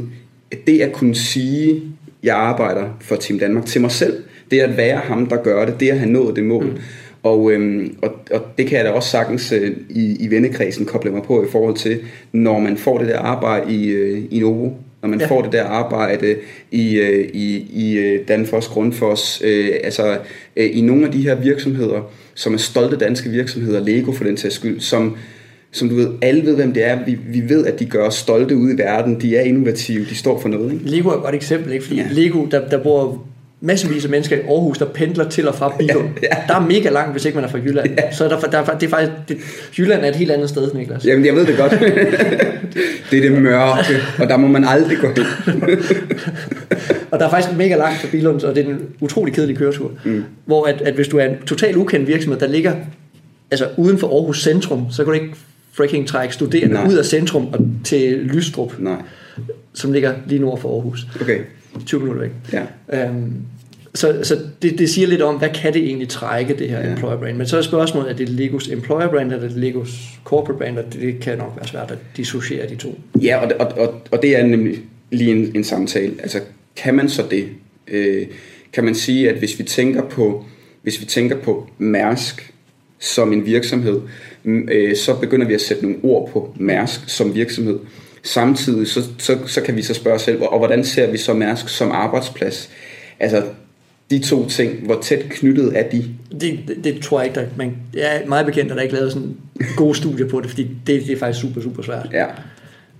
det 0.67 0.81
at 0.81 0.93
kunne 0.93 1.15
sige, 1.15 1.81
jeg 2.23 2.35
arbejder 2.35 2.97
for 3.01 3.15
Team 3.15 3.39
Danmark 3.39 3.65
til 3.65 3.81
mig 3.81 3.91
selv, 3.91 4.23
det 4.51 4.59
at 4.59 4.77
være 4.77 4.97
ham, 4.97 5.27
der 5.27 5.35
gør 5.35 5.65
det, 5.65 5.79
det 5.79 5.89
at 5.89 5.99
have 5.99 6.11
nået 6.11 6.35
det 6.35 6.43
mål. 6.43 6.65
Mm. 6.65 6.77
Og, 7.23 7.51
øhm, 7.51 7.95
og, 8.01 8.11
og 8.31 8.41
det 8.57 8.67
kan 8.67 8.77
jeg 8.77 8.85
da 8.85 8.91
også 8.91 9.09
sagtens 9.09 9.51
øh, 9.51 9.71
i, 9.89 10.17
i 10.19 10.27
vennekredsen 10.29 10.85
koble 10.85 11.11
mig 11.11 11.23
på 11.23 11.43
i 11.43 11.47
forhold 11.51 11.75
til, 11.75 11.99
når 12.31 12.59
man 12.59 12.77
får 12.77 12.97
det 12.97 13.07
der 13.07 13.19
arbejde 13.19 13.73
i, 13.73 13.87
øh, 13.87 14.23
i 14.31 14.39
Novo, 14.39 14.69
når 15.01 15.09
man 15.09 15.19
Ja. 15.19 15.25
får 15.25 15.41
det 15.41 15.51
der 15.51 15.63
arbejde 15.63 16.35
i, 16.71 16.95
øh, 16.99 17.29
i, 17.33 17.65
i 17.73 17.97
øh, 17.97 18.27
Danfoss, 18.27 18.67
Grundfos, 18.67 19.41
øh, 19.45 19.69
altså 19.83 20.17
øh, 20.55 20.69
i 20.73 20.81
nogle 20.81 21.05
af 21.05 21.11
de 21.11 21.21
her 21.21 21.35
virksomheder, 21.35 22.11
som 22.33 22.53
er 22.53 22.57
stolte 22.57 22.95
danske 22.97 23.29
virksomheder, 23.29 23.79
Lego 23.85 24.11
for 24.11 24.23
den 24.23 24.37
sags 24.37 24.55
skyld, 24.55 24.79
som, 24.79 25.15
som 25.71 25.89
du 25.89 25.95
ved, 25.95 26.09
alle 26.21 26.45
ved, 26.45 26.55
hvem 26.55 26.73
det 26.73 26.85
er. 26.85 27.05
Vi, 27.05 27.17
vi 27.27 27.49
ved, 27.49 27.65
at 27.65 27.79
de 27.79 27.85
gør 27.85 28.03
os 28.07 28.15
stolte 28.15 28.55
ude 28.55 28.73
i 28.73 28.77
verden. 28.77 29.21
De 29.21 29.37
er 29.37 29.41
innovative, 29.41 30.05
de 30.05 30.15
står 30.15 30.39
for 30.39 30.49
noget. 30.49 30.73
Ikke? 30.73 30.85
Lego 30.85 31.09
er 31.09 31.13
et 31.13 31.23
godt 31.23 31.35
eksempel, 31.35 31.73
ikke? 31.73 31.85
fordi. 31.85 31.99
Ja. 31.99 32.07
Lego, 32.11 32.45
der, 32.51 32.69
der 32.69 32.83
bor 32.83 33.25
masservis 33.61 34.03
af 34.03 34.09
mennesker 34.11 34.35
i 34.35 34.39
Aarhus, 34.39 34.77
der 34.77 34.85
pendler 34.85 35.29
til 35.29 35.47
og 35.47 35.55
fra 35.55 35.73
Bilund. 35.79 36.09
Ja, 36.21 36.27
Ja. 36.31 36.53
Der 36.53 36.59
er 36.59 36.65
mega 36.65 36.89
langt, 36.89 37.11
hvis 37.11 37.25
ikke 37.25 37.35
man 37.35 37.45
er 37.45 37.49
fra 37.49 37.57
Jylland. 37.57 37.89
Ja. 37.97 38.11
Så 38.11 38.23
der, 38.27 38.39
der, 38.39 38.63
der, 38.63 38.77
det 38.77 38.85
er 38.85 38.89
faktisk, 38.89 39.11
det, 39.29 39.37
Jylland 39.77 40.01
er 40.05 40.09
et 40.09 40.15
helt 40.15 40.31
andet 40.31 40.49
sted, 40.49 40.71
Niklas. 40.73 41.05
Jamen, 41.05 41.25
jeg 41.25 41.35
ved 41.35 41.45
det 41.45 41.57
godt. 41.57 41.71
det 43.11 43.17
er 43.17 43.29
det 43.29 43.41
mørke, 43.41 43.95
og 44.19 44.29
der 44.29 44.37
må 44.37 44.47
man 44.47 44.63
aldrig 44.63 44.97
gå 44.97 45.07
hen. 45.07 45.25
Og 47.11 47.19
der 47.19 47.25
er 47.25 47.29
faktisk 47.29 47.57
mega 47.57 47.75
langt 47.75 47.99
fra 48.01 48.07
Bilund, 48.11 48.43
og 48.43 48.55
det 48.55 48.65
er 48.65 48.69
en 48.69 48.79
utrolig 49.01 49.33
kedelig 49.33 49.57
køretur. 49.57 49.91
Mm. 50.05 50.23
Hvor 50.45 50.65
at, 50.65 50.81
at 50.81 50.93
hvis 50.93 51.07
du 51.07 51.17
er 51.17 51.25
en 51.25 51.35
totalt 51.45 51.75
ukendt 51.75 52.07
virksomhed, 52.07 52.39
der 52.39 52.47
ligger 52.47 52.73
altså 53.51 53.67
uden 53.77 53.97
for 53.97 54.07
Aarhus 54.07 54.43
centrum, 54.43 54.85
så 54.91 55.03
kan 55.03 55.13
du 55.13 55.19
ikke 55.21 55.35
freaking 55.73 56.07
trække 56.07 56.33
studerende 56.33 56.73
Nej. 56.73 56.87
ud 56.87 56.93
af 56.95 57.05
centrum 57.05 57.47
og 57.53 57.59
til 57.83 58.17
Lystrup, 58.17 58.73
Nej, 58.79 58.95
som 59.73 59.91
ligger 59.91 60.13
lige 60.27 60.41
nord 60.41 60.59
for 60.61 60.75
Aarhus. 60.75 61.07
okay. 61.21 61.39
20 61.85 62.01
minutter 62.01 62.21
væk. 62.21 62.31
Ja. 62.53 63.07
Øhm, 63.07 63.33
så 63.95 64.19
så 64.23 64.37
det, 64.61 64.79
det 64.79 64.89
siger 64.89 65.07
lidt 65.07 65.21
om, 65.21 65.35
hvad 65.35 65.49
kan 65.49 65.73
det 65.73 65.83
egentlig 65.83 66.09
trække, 66.09 66.57
det 66.57 66.69
her 66.69 66.79
ja. 66.79 66.91
Employer 66.91 67.17
brand. 67.17 67.37
Men 67.37 67.47
så 67.47 67.57
er 67.57 67.61
spørgsmålet, 67.61 68.11
er 68.11 68.15
det 68.15 68.29
Legos 68.29 68.67
employer 68.67 69.09
brand, 69.09 69.31
eller 69.31 69.43
er 69.45 69.49
det 69.49 69.57
Legos 69.57 70.19
corporate 70.23 70.57
brand, 70.57 70.77
og 70.77 70.93
det, 70.93 71.01
det 71.01 71.19
kan 71.19 71.37
nok 71.37 71.53
være 71.55 71.67
svært 71.67 71.91
at 71.91 71.97
dissociere 72.17 72.69
de 72.69 72.75
to. 72.75 72.99
Ja, 73.21 73.37
og, 73.37 73.51
og, 73.59 73.87
og, 73.87 74.01
og 74.11 74.21
det 74.21 74.39
er 74.39 74.45
nemlig 74.45 74.79
lige 75.11 75.31
en, 75.31 75.51
en 75.55 75.63
samtale. 75.63 76.13
Altså, 76.19 76.39
kan 76.75 76.95
man 76.95 77.09
så 77.09 77.23
det? 77.31 77.47
Øh, 77.87 78.27
kan 78.73 78.83
man 78.83 78.95
sige, 78.95 79.29
at 79.29 79.35
hvis 79.35 79.59
vi 79.59 79.63
tænker 79.63 80.01
på, 80.01 80.45
hvis 80.81 81.01
vi 81.01 81.05
tænker 81.05 81.35
på 81.37 81.69
Mærsk 81.77 82.53
som 82.99 83.33
en 83.33 83.45
virksomhed, 83.45 84.01
mm, 84.43 84.69
øh, 84.71 84.95
så 84.95 85.19
begynder 85.19 85.47
vi 85.47 85.53
at 85.53 85.61
sætte 85.61 85.83
nogle 85.83 85.97
ord 86.03 86.31
på 86.31 86.55
Mærsk 86.59 87.09
som 87.09 87.35
virksomhed. 87.35 87.79
Samtidig 88.23 88.87
så, 88.87 89.01
så, 89.17 89.37
så 89.47 89.61
kan 89.61 89.75
vi 89.75 89.81
så 89.81 89.93
spørge 89.93 90.15
os 90.15 90.21
selv, 90.21 90.41
og 90.41 90.57
hvordan 90.57 90.83
ser 90.83 91.11
vi 91.11 91.17
så 91.17 91.33
Mærsk 91.33 91.69
som 91.69 91.91
arbejdsplads? 91.91 92.69
Altså, 93.19 93.43
de 94.11 94.19
to 94.19 94.47
ting, 94.47 94.85
hvor 94.85 94.99
tæt 95.01 95.25
knyttet 95.29 95.79
er 95.79 95.89
de? 95.89 96.05
Det, 96.41 96.59
det, 96.67 96.83
det 96.83 97.01
tror 97.01 97.19
jeg 97.19 97.27
ikke, 97.27 97.39
der, 97.39 97.47
man, 97.57 97.77
jeg 97.93 98.17
er 98.17 98.27
meget 98.27 98.45
bekendt, 98.45 98.71
at 98.71 98.77
der 98.77 98.83
ikke 98.83 98.95
lavet 98.95 99.11
sådan 99.11 99.37
gode 99.75 99.95
studier 99.95 100.29
på 100.29 100.41
det, 100.41 100.49
fordi 100.49 100.63
det, 100.63 101.07
det 101.07 101.11
er 101.11 101.17
faktisk 101.17 101.41
super, 101.41 101.61
super 101.61 101.83
svært. 101.83 102.09
Ja, 102.13 102.25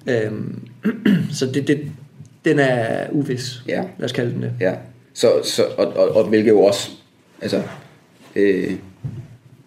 Øhm, 0.09 0.67
så 1.39 1.45
det, 1.45 1.67
det, 1.67 1.81
den 2.45 2.59
er 2.59 3.07
uvis, 3.11 3.63
ja. 3.67 3.83
lad 3.97 4.05
os 4.05 4.11
kalde 4.11 4.31
den 4.31 4.41
det. 4.41 4.53
Ja, 4.59 4.73
så, 5.13 5.31
så, 5.43 5.63
og, 5.77 5.87
og, 5.87 6.15
og 6.15 6.23
hvilket 6.23 6.49
jo 6.49 6.61
også 6.61 6.89
altså, 7.41 7.61
øh, 8.35 8.73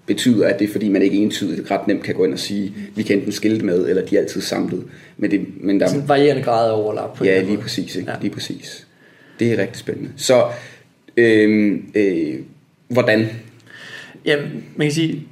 betyder, 0.06 0.48
at 0.48 0.58
det 0.58 0.68
er 0.68 0.72
fordi, 0.72 0.88
man 0.88 1.02
ikke 1.02 1.16
entydigt 1.16 1.70
ret 1.70 1.86
nemt 1.88 2.02
kan 2.02 2.14
gå 2.14 2.24
ind 2.24 2.32
og 2.32 2.38
sige, 2.38 2.74
vi 2.96 3.02
kan 3.02 3.16
enten 3.16 3.32
skilte 3.32 3.64
med, 3.66 3.88
eller 3.88 4.06
de 4.06 4.16
er 4.16 4.20
altid 4.20 4.40
samlet. 4.40 4.84
Men, 5.16 5.30
det, 5.30 5.46
men 5.60 5.80
der, 5.80 5.86
Sådan 5.86 6.02
en 6.02 6.08
varierende 6.08 6.42
grad 6.42 6.70
af 6.70 6.76
overlap 6.76 7.16
på 7.16 7.24
ja, 7.24 7.38
lige 7.38 7.48
måde. 7.48 7.62
præcis, 7.62 7.96
ikke? 7.96 8.10
Ja. 8.10 8.16
lige 8.20 8.30
præcis. 8.30 8.86
Det 9.38 9.52
er 9.52 9.58
rigtig 9.58 9.76
spændende. 9.76 10.10
Så, 10.16 10.44
øh, 11.16 11.78
øh, 11.94 12.34
hvordan? 12.88 13.26
Jamen, 14.24 14.64
man 14.76 14.86
kan 14.86 14.94
sige, 14.94 15.26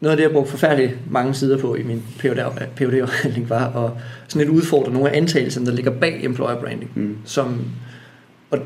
noget 0.00 0.10
af 0.10 0.16
det, 0.16 0.24
jeg 0.24 0.32
brugte 0.32 0.50
forfærdeligt 0.50 0.92
mange 1.10 1.34
sider 1.34 1.58
på 1.58 1.74
i 1.74 1.82
min 1.82 2.02
PhD-afhandling, 2.18 3.50
var 3.50 3.84
at 3.84 3.92
sådan 4.28 4.46
lidt 4.46 4.56
udfordre 4.56 4.92
nogle 4.92 5.10
af 5.10 5.16
antagelserne, 5.16 5.66
der 5.66 5.72
ligger 5.72 5.90
bag 5.90 6.24
employer 6.24 6.60
branding. 6.60 6.90
Mm. 6.94 7.16
Som, 7.24 7.60
og 8.50 8.58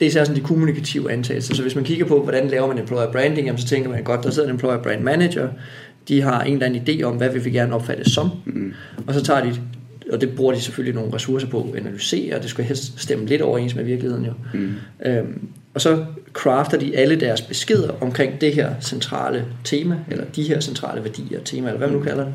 det 0.00 0.06
er 0.06 0.10
især 0.10 0.24
sådan 0.24 0.42
de 0.42 0.46
kommunikative 0.46 1.12
antagelser. 1.12 1.54
Så 1.54 1.62
hvis 1.62 1.74
man 1.74 1.84
kigger 1.84 2.04
på, 2.06 2.22
hvordan 2.22 2.48
laver 2.48 2.66
man 2.66 2.78
employer 2.78 3.12
branding, 3.12 3.46
jamen, 3.46 3.60
så 3.60 3.66
tænker 3.66 3.90
man 3.90 4.02
godt, 4.02 4.22
der 4.24 4.30
sidder 4.30 4.48
en 4.48 4.54
employer 4.54 4.82
brand 4.82 5.00
manager, 5.02 5.48
de 6.08 6.22
har 6.22 6.42
en 6.42 6.52
eller 6.52 6.66
anden 6.66 6.82
idé 6.88 7.02
om, 7.02 7.16
hvad 7.16 7.28
vil 7.30 7.44
vi 7.44 7.50
gerne 7.50 7.74
opfatte 7.74 8.10
som, 8.10 8.30
Mm. 8.44 8.72
og 9.06 9.14
så 9.14 9.22
tager 9.22 9.42
de, 9.44 9.56
og 10.12 10.20
det 10.20 10.36
bruger 10.36 10.54
de 10.54 10.60
selvfølgelig 10.60 10.94
nogle 10.94 11.14
ressourcer 11.14 11.48
på 11.48 11.70
at 11.72 11.80
analysere, 11.80 12.36
og 12.36 12.42
det 12.42 12.50
skal 12.50 12.64
helst 12.64 13.00
stemme 13.00 13.26
lidt 13.26 13.42
overens 13.42 13.74
med 13.74 13.84
virkeligheden 13.84 14.24
jo. 14.24 14.32
Mm. 14.54 14.72
Øhm, 15.06 15.48
og 15.74 15.80
så 15.80 16.04
crafter 16.32 16.78
de 16.78 16.96
alle 16.96 17.20
deres 17.20 17.40
beskeder 17.42 17.90
omkring 18.00 18.40
det 18.40 18.54
her 18.54 18.74
centrale 18.80 19.44
tema, 19.64 19.96
eller 20.10 20.24
de 20.36 20.42
her 20.42 20.60
centrale 20.60 21.04
værdier, 21.04 21.40
tema, 21.44 21.68
eller 21.68 21.78
hvad 21.78 21.88
man 21.88 21.96
nu 21.96 22.02
kalder 22.02 22.24
det. 22.24 22.34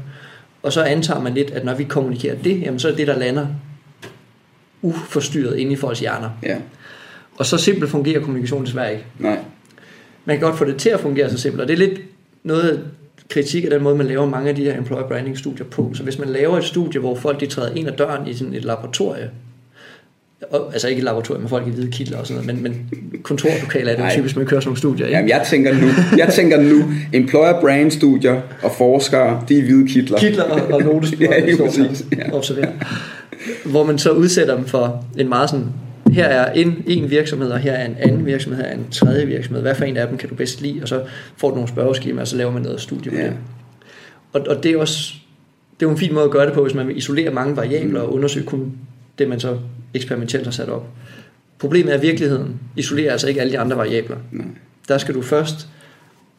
Og 0.63 0.73
så 0.73 0.81
antager 0.81 1.21
man 1.21 1.33
lidt, 1.33 1.51
at 1.51 1.65
når 1.65 1.73
vi 1.73 1.83
kommunikerer 1.83 2.35
det, 2.35 2.61
jamen 2.61 2.79
så 2.79 2.91
er 2.91 2.95
det 2.95 3.07
der 3.07 3.19
lander 3.19 3.47
uforstyrret 4.81 5.57
inde 5.57 5.71
i 5.71 5.75
folks 5.75 5.99
hjerner. 5.99 6.29
Ja, 6.43 6.55
Og 7.37 7.45
så 7.45 7.57
simpelt 7.57 7.91
fungerer 7.91 8.21
kommunikation 8.21 8.65
desværre 8.65 8.91
ikke. 8.91 9.05
nej. 9.19 9.37
Man 10.27 10.37
kan 10.37 10.45
godt 10.47 10.57
få 10.57 10.65
det 10.65 10.77
til 10.77 10.89
at 10.89 10.99
fungere 10.99 11.29
så 11.29 11.37
simpelt, 11.37 11.61
og 11.61 11.67
det 11.67 11.73
er 11.73 11.77
lidt 11.77 12.01
noget 12.43 12.83
kritik 13.29 13.63
af 13.63 13.69
den 13.69 13.83
måde, 13.83 13.95
man 13.95 14.07
laver 14.07 14.25
mange 14.25 14.49
af 14.49 14.55
de 14.55 14.63
her 14.63 14.77
employer 14.77 15.07
branding 15.07 15.37
studier 15.37 15.65
på. 15.65 15.91
Så 15.93 16.03
hvis 16.03 16.19
man 16.19 16.29
laver 16.29 16.57
et 16.57 16.63
studie, 16.63 16.99
hvor 16.99 17.15
folk 17.15 17.39
de 17.39 17.45
træder 17.45 17.75
ind 17.75 17.87
ad 17.87 17.93
døren 17.93 18.27
i 18.27 18.33
sådan 18.33 18.53
et 18.53 18.65
laboratorie, 18.65 19.29
og, 20.51 20.73
altså 20.73 20.87
ikke 20.87 20.99
et 20.99 21.03
laboratorium 21.03 21.41
med 21.41 21.49
folk 21.49 21.67
i 21.67 21.69
hvide 21.69 21.91
kitler 21.91 22.17
og 22.17 22.27
sådan 22.27 22.45
noget, 22.45 22.61
men, 22.61 22.63
men 22.63 22.89
kontorlokaler 23.23 23.91
er 23.91 23.95
det 23.95 24.03
Nej. 24.03 24.13
typisk, 24.15 24.37
man 24.37 24.45
kører 24.45 24.61
sådan 24.61 24.67
nogle 24.69 24.77
studier. 24.77 25.05
Ikke? 25.05 25.17
Jamen, 25.17 25.29
jeg 25.29 25.45
tænker 25.49 25.73
nu, 25.73 25.87
jeg 26.17 26.33
tænker 26.33 26.61
nu, 26.61 26.83
employer 27.13 27.61
brand 27.61 27.91
studier 27.91 28.41
og 28.63 28.71
forskere, 28.77 29.43
de 29.49 29.59
er 29.59 29.63
hvide 29.63 29.87
kitler. 29.87 30.17
Kitler 30.17 30.43
og, 30.43 30.73
og 30.73 30.83
notesblok, 30.93 31.31
Ja, 31.31 31.45
lige 31.45 31.57
præcis, 31.57 32.05
ja. 32.17 32.33
Observer. 32.33 32.67
Hvor 33.65 33.83
man 33.83 33.97
så 33.97 34.11
udsætter 34.11 34.55
dem 34.55 34.65
for 34.65 35.05
en 35.17 35.29
meget 35.29 35.49
sådan, 35.49 35.65
her 36.11 36.25
er 36.25 36.51
en, 36.53 36.83
en 36.87 37.09
virksomhed, 37.09 37.49
og 37.49 37.59
her 37.59 37.71
er 37.73 37.85
en 37.85 37.95
anden 37.99 38.25
virksomhed, 38.25 38.61
her 38.63 38.69
er 38.69 38.75
en 38.75 38.87
tredje 38.91 39.25
virksomhed. 39.25 39.61
Hvad 39.61 39.75
for 39.75 39.85
en 39.85 39.97
af 39.97 40.07
dem 40.07 40.17
kan 40.17 40.29
du 40.29 40.35
bedst 40.35 40.61
lide? 40.61 40.79
Og 40.81 40.87
så 40.87 41.03
får 41.37 41.49
du 41.49 41.55
nogle 41.55 41.69
spørgeskemaer, 41.69 42.21
og 42.21 42.27
så 42.27 42.37
laver 42.37 42.51
man 42.51 42.61
noget 42.61 42.81
studie 42.81 43.11
på 43.11 43.17
Ja. 43.17 43.23
det. 43.23 43.37
Og, 44.33 44.41
og 44.47 44.63
det 44.63 44.71
er 44.71 44.77
også 44.77 45.13
det 45.79 45.85
er 45.85 45.89
jo 45.89 45.91
en 45.91 45.97
fin 45.97 46.13
måde 46.13 46.25
at 46.25 46.31
gøre 46.31 46.45
det 46.45 46.53
på, 46.53 46.61
hvis 46.61 46.73
man 46.73 46.87
vil 46.87 46.97
isolere 46.97 47.31
mange 47.31 47.55
variabler 47.55 48.01
og 48.01 48.13
undersøge 48.13 48.45
kun 48.45 48.71
det, 49.19 49.29
man 49.29 49.39
så 49.39 49.57
eksperimentelt 49.93 50.43
har 50.43 50.51
sat 50.51 50.69
op. 50.69 50.87
Problemet 51.59 51.91
er, 51.91 51.97
at 51.97 52.01
virkeligheden 52.01 52.59
isolerer 52.75 53.11
altså 53.11 53.27
ikke 53.27 53.41
alle 53.41 53.53
de 53.53 53.59
andre 53.59 53.77
variabler. 53.77 54.17
Nej. 54.31 54.45
Der 54.87 54.97
skal 54.97 55.15
du 55.15 55.21
først 55.21 55.67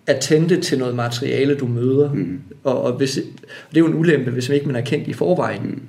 attente 0.07 0.61
til 0.61 0.79
noget 0.79 0.95
materiale, 0.95 1.55
du 1.55 1.67
møder. 1.67 2.13
Mm. 2.13 2.41
Og, 2.65 2.83
og, 2.83 2.93
hvis, 2.93 3.19
og 3.19 3.25
det 3.71 3.77
er 3.77 3.81
jo 3.81 3.87
en 3.87 3.95
ulempe, 3.95 4.31
hvis 4.31 4.49
man 4.49 4.55
ikke 4.55 4.67
man 4.67 4.77
er 4.77 4.81
kendt 4.81 5.09
i 5.09 5.13
forvejen. 5.13 5.63
Mm. 5.63 5.83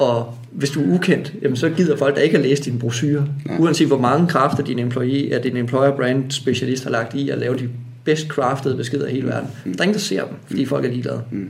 Og 0.00 0.34
hvis 0.50 0.70
du 0.70 0.80
er 0.80 0.94
ukendt, 0.94 1.34
jamen 1.42 1.56
så 1.56 1.70
gider 1.70 1.96
folk 1.96 2.16
da 2.16 2.20
ikke 2.20 2.36
at 2.36 2.42
læse 2.42 2.62
din 2.62 2.78
brochure. 2.78 3.28
Nej. 3.46 3.56
Uanset 3.58 3.86
hvor 3.86 3.98
mange 3.98 4.28
kræfter 4.28 4.64
din, 4.64 4.78
employee, 4.78 5.34
at 5.34 5.44
din 5.44 5.56
employer 5.56 5.96
brand 5.96 6.30
specialist 6.30 6.84
har 6.84 6.90
lagt 6.90 7.14
i 7.14 7.30
at 7.30 7.38
lave 7.38 7.56
de 7.56 7.68
bedst 8.04 8.26
craftede 8.26 8.76
beskeder 8.76 9.08
i 9.08 9.12
hele 9.12 9.26
verden. 9.26 9.50
Der 9.64 9.70
er 9.78 9.82
ingen, 9.82 9.94
der 9.94 10.00
ser 10.00 10.24
dem, 10.24 10.36
fordi 10.46 10.64
folk 10.64 10.84
er 10.84 10.88
ligeglade. 10.88 11.22
Mm. 11.30 11.48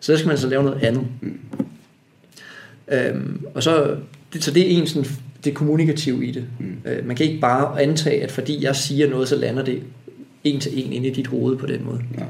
Så 0.00 0.12
der 0.12 0.18
skal 0.18 0.28
man 0.28 0.38
så 0.38 0.48
lave 0.48 0.62
noget 0.62 0.82
andet. 0.82 1.06
Mm. 1.20 1.38
Øhm, 2.92 3.46
og 3.54 3.62
så, 3.62 3.96
det, 4.32 4.44
så 4.44 4.50
det 4.50 4.62
er 4.62 4.80
en 4.80 4.86
sådan, 4.86 5.10
det 5.44 5.54
kommunikative 5.54 6.26
i 6.26 6.30
det. 6.30 6.44
Mm. 6.58 6.76
Øh, 6.84 7.06
man 7.06 7.16
kan 7.16 7.26
ikke 7.26 7.40
bare 7.40 7.82
antage, 7.82 8.22
at 8.22 8.30
fordi 8.30 8.64
jeg 8.64 8.76
siger 8.76 9.10
noget, 9.10 9.28
så 9.28 9.36
lander 9.36 9.64
det 9.64 9.82
en 10.44 10.60
til 10.60 10.86
en 10.86 10.92
ind 10.92 11.06
i 11.06 11.10
dit 11.10 11.26
hoved 11.26 11.56
på 11.56 11.66
den 11.66 11.84
måde. 11.84 12.00
Ja. 12.18 12.24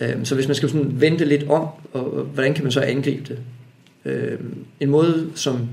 Øhm, 0.00 0.24
så 0.24 0.34
hvis 0.34 0.46
man 0.46 0.54
skal 0.54 0.68
sådan 0.68 1.00
vente 1.00 1.24
lidt 1.24 1.42
om, 1.42 1.68
og, 1.92 2.14
og 2.14 2.24
hvordan 2.24 2.54
kan 2.54 2.64
man 2.64 2.72
så 2.72 2.80
angribe 2.80 3.22
det? 3.28 3.38
Øhm, 4.04 4.64
en 4.80 4.90
måde, 4.90 5.30
som 5.34 5.68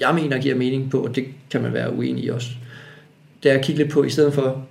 jeg 0.00 0.14
mener 0.14 0.38
giver 0.38 0.54
mening 0.54 0.90
på, 0.90 1.00
og 1.00 1.16
det 1.16 1.24
kan 1.50 1.62
man 1.62 1.72
være 1.72 1.92
uenig 1.96 2.24
i 2.24 2.28
også, 2.28 2.48
det 3.42 3.50
er 3.50 3.54
at 3.58 3.64
kigge 3.64 3.82
lidt 3.82 3.92
på, 3.92 4.02
i 4.04 4.10
stedet 4.10 4.34
for 4.34 4.66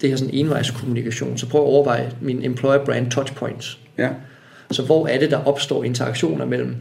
det 0.00 0.08
her 0.10 0.16
sådan 0.16 0.34
envejskommunikation, 0.34 1.38
så 1.38 1.48
prøv 1.48 1.60
at 1.60 1.66
overveje 1.66 2.12
mine 2.20 2.44
employer 2.44 2.84
brand 2.84 3.10
touchpoints. 3.10 3.78
Ja. 3.98 4.08
Så 4.70 4.82
hvor 4.82 5.06
er 5.06 5.18
det, 5.18 5.30
der 5.30 5.36
opstår 5.44 5.84
interaktioner 5.84 6.44
mellem 6.46 6.76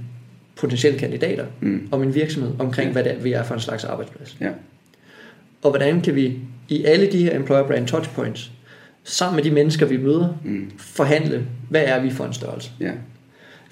potentielle 0.56 1.00
kandidater 1.00 1.46
Mm. 1.62 1.88
og 1.92 2.00
min 2.00 2.16
virksomhed 2.16 2.52
omkring, 2.60 2.88
Ja. 2.88 2.94
hvad 2.94 3.04
det 3.04 3.12
er, 3.12 3.20
vi 3.22 3.32
er 3.34 3.44
for 3.44 3.54
en 3.54 3.60
slags 3.60 3.84
arbejdsplads. 3.84 4.38
Ja. 4.42 4.50
Og 5.62 5.70
hvordan 5.72 6.02
kan 6.02 6.16
vi 6.16 6.38
i 6.70 6.84
alle 6.84 7.12
de 7.12 7.24
her 7.24 7.36
employer 7.36 7.68
brand 7.68 7.88
touchpoints, 7.88 8.52
sammen 9.04 9.36
med 9.36 9.44
de 9.44 9.52
mennesker, 9.52 9.86
vi 9.86 9.98
møder, 9.98 10.30
Mm. 10.44 10.72
forhandle, 10.78 11.46
hvad 11.70 11.84
er 11.86 12.00
vi 12.02 12.10
for 12.12 12.26
en 12.26 12.34
størrelse? 12.34 12.72
Ja. 12.80 12.92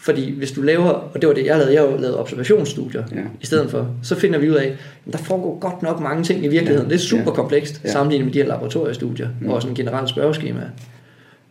Fordi 0.05 0.31
hvis 0.37 0.51
du 0.51 0.61
laver, 0.61 0.89
og 0.89 1.21
det 1.21 1.27
var 1.27 1.33
det 1.35 1.45
jeg 1.45 1.57
lavede, 1.57 1.73
jeg 1.91 1.99
lavet 1.99 2.17
observationsstudier 2.17 3.03
Ja. 3.11 3.21
i 3.41 3.45
stedet 3.45 3.71
for, 3.71 3.95
så 4.03 4.15
finder 4.15 4.39
vi 4.39 4.49
ud 4.49 4.55
af, 4.55 4.77
at 5.07 5.11
der 5.13 5.17
foregår 5.17 5.59
godt 5.59 5.81
nok 5.83 5.99
mange 5.99 6.23
ting 6.23 6.45
i 6.45 6.47
virkeligheden. 6.47 6.87
Ja. 6.91 6.95
Det 6.97 7.01
er 7.03 7.05
super 7.07 7.31
komplekst 7.31 7.81
Ja. 7.83 7.91
sammenlignet 7.91 8.25
med 8.25 8.33
de 8.33 8.39
her 8.39 8.47
laboratoriestudier 8.47 9.29
Mm. 9.41 9.49
og 9.49 9.61
sådan 9.61 9.75
generelle 9.75 10.09
spørgeskemaer. 10.09 10.69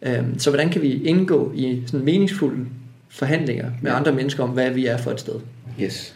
Øhm, 0.02 0.38
Så 0.38 0.50
hvordan 0.50 0.70
kan 0.70 0.82
vi 0.82 1.02
indgå 1.02 1.52
i 1.54 1.82
sådan 1.86 2.04
meningsfulde 2.04 2.64
forhandlinger 3.08 3.70
med 3.82 3.90
Ja. 3.90 3.96
andre 3.96 4.12
mennesker 4.12 4.42
om, 4.42 4.50
hvad 4.50 4.70
vi 4.70 4.86
er 4.86 4.96
for 4.96 5.10
et 5.10 5.20
sted? 5.20 5.34
Yes. 5.82 6.14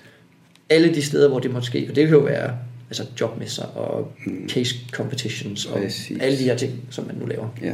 Alle 0.71 0.95
de 0.95 1.03
steder, 1.03 1.29
hvor 1.29 1.39
det 1.39 1.51
måtte 1.53 1.67
ske, 1.67 1.87
og 1.91 1.97
det 1.97 2.07
kan 2.09 2.17
jo 2.17 2.23
være 2.23 2.51
altså 2.91 3.05
jobmesser 3.21 3.65
og 3.65 4.13
Mm. 4.27 4.49
case 4.49 4.75
competitions 4.93 5.67
og 5.67 5.79
Præcis. 5.81 6.19
alle 6.21 6.39
de 6.39 6.45
her 6.45 6.57
ting, 6.57 6.73
som 6.91 7.07
man 7.07 7.17
nu 7.21 7.27
laver. 7.27 7.49
Ja. 7.63 7.73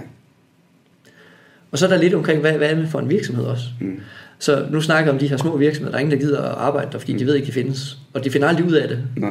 Og 1.70 1.78
så 1.78 1.86
er 1.86 1.90
der 1.90 1.98
lidt 1.98 2.14
omkring, 2.14 2.40
hvad, 2.40 2.52
hvad 2.52 2.70
er 2.70 2.74
det 2.74 2.88
for 2.88 2.98
en 2.98 3.10
virksomhed 3.10 3.44
også? 3.44 3.64
Mm. 3.80 4.00
Så 4.44 4.66
nu 4.70 4.80
snakker 4.80 5.04
jeg 5.04 5.12
om 5.12 5.18
de 5.18 5.28
her 5.28 5.36
små 5.36 5.56
virksomheder, 5.56 5.90
der 5.90 5.96
er 5.96 6.00
ingen, 6.00 6.18
der 6.20 6.26
gider 6.26 6.42
at 6.42 6.54
arbejde 6.58 6.88
der, 6.92 6.98
fordi 6.98 7.12
de 7.12 7.26
ved 7.26 7.34
ikke, 7.34 7.46
de 7.46 7.52
findes. 7.52 7.98
Og 8.12 8.24
de 8.24 8.30
finder 8.30 8.48
aldrig 8.48 8.66
ud 8.66 8.72
af 8.72 8.88
det. 8.88 8.98
Nej. 9.16 9.30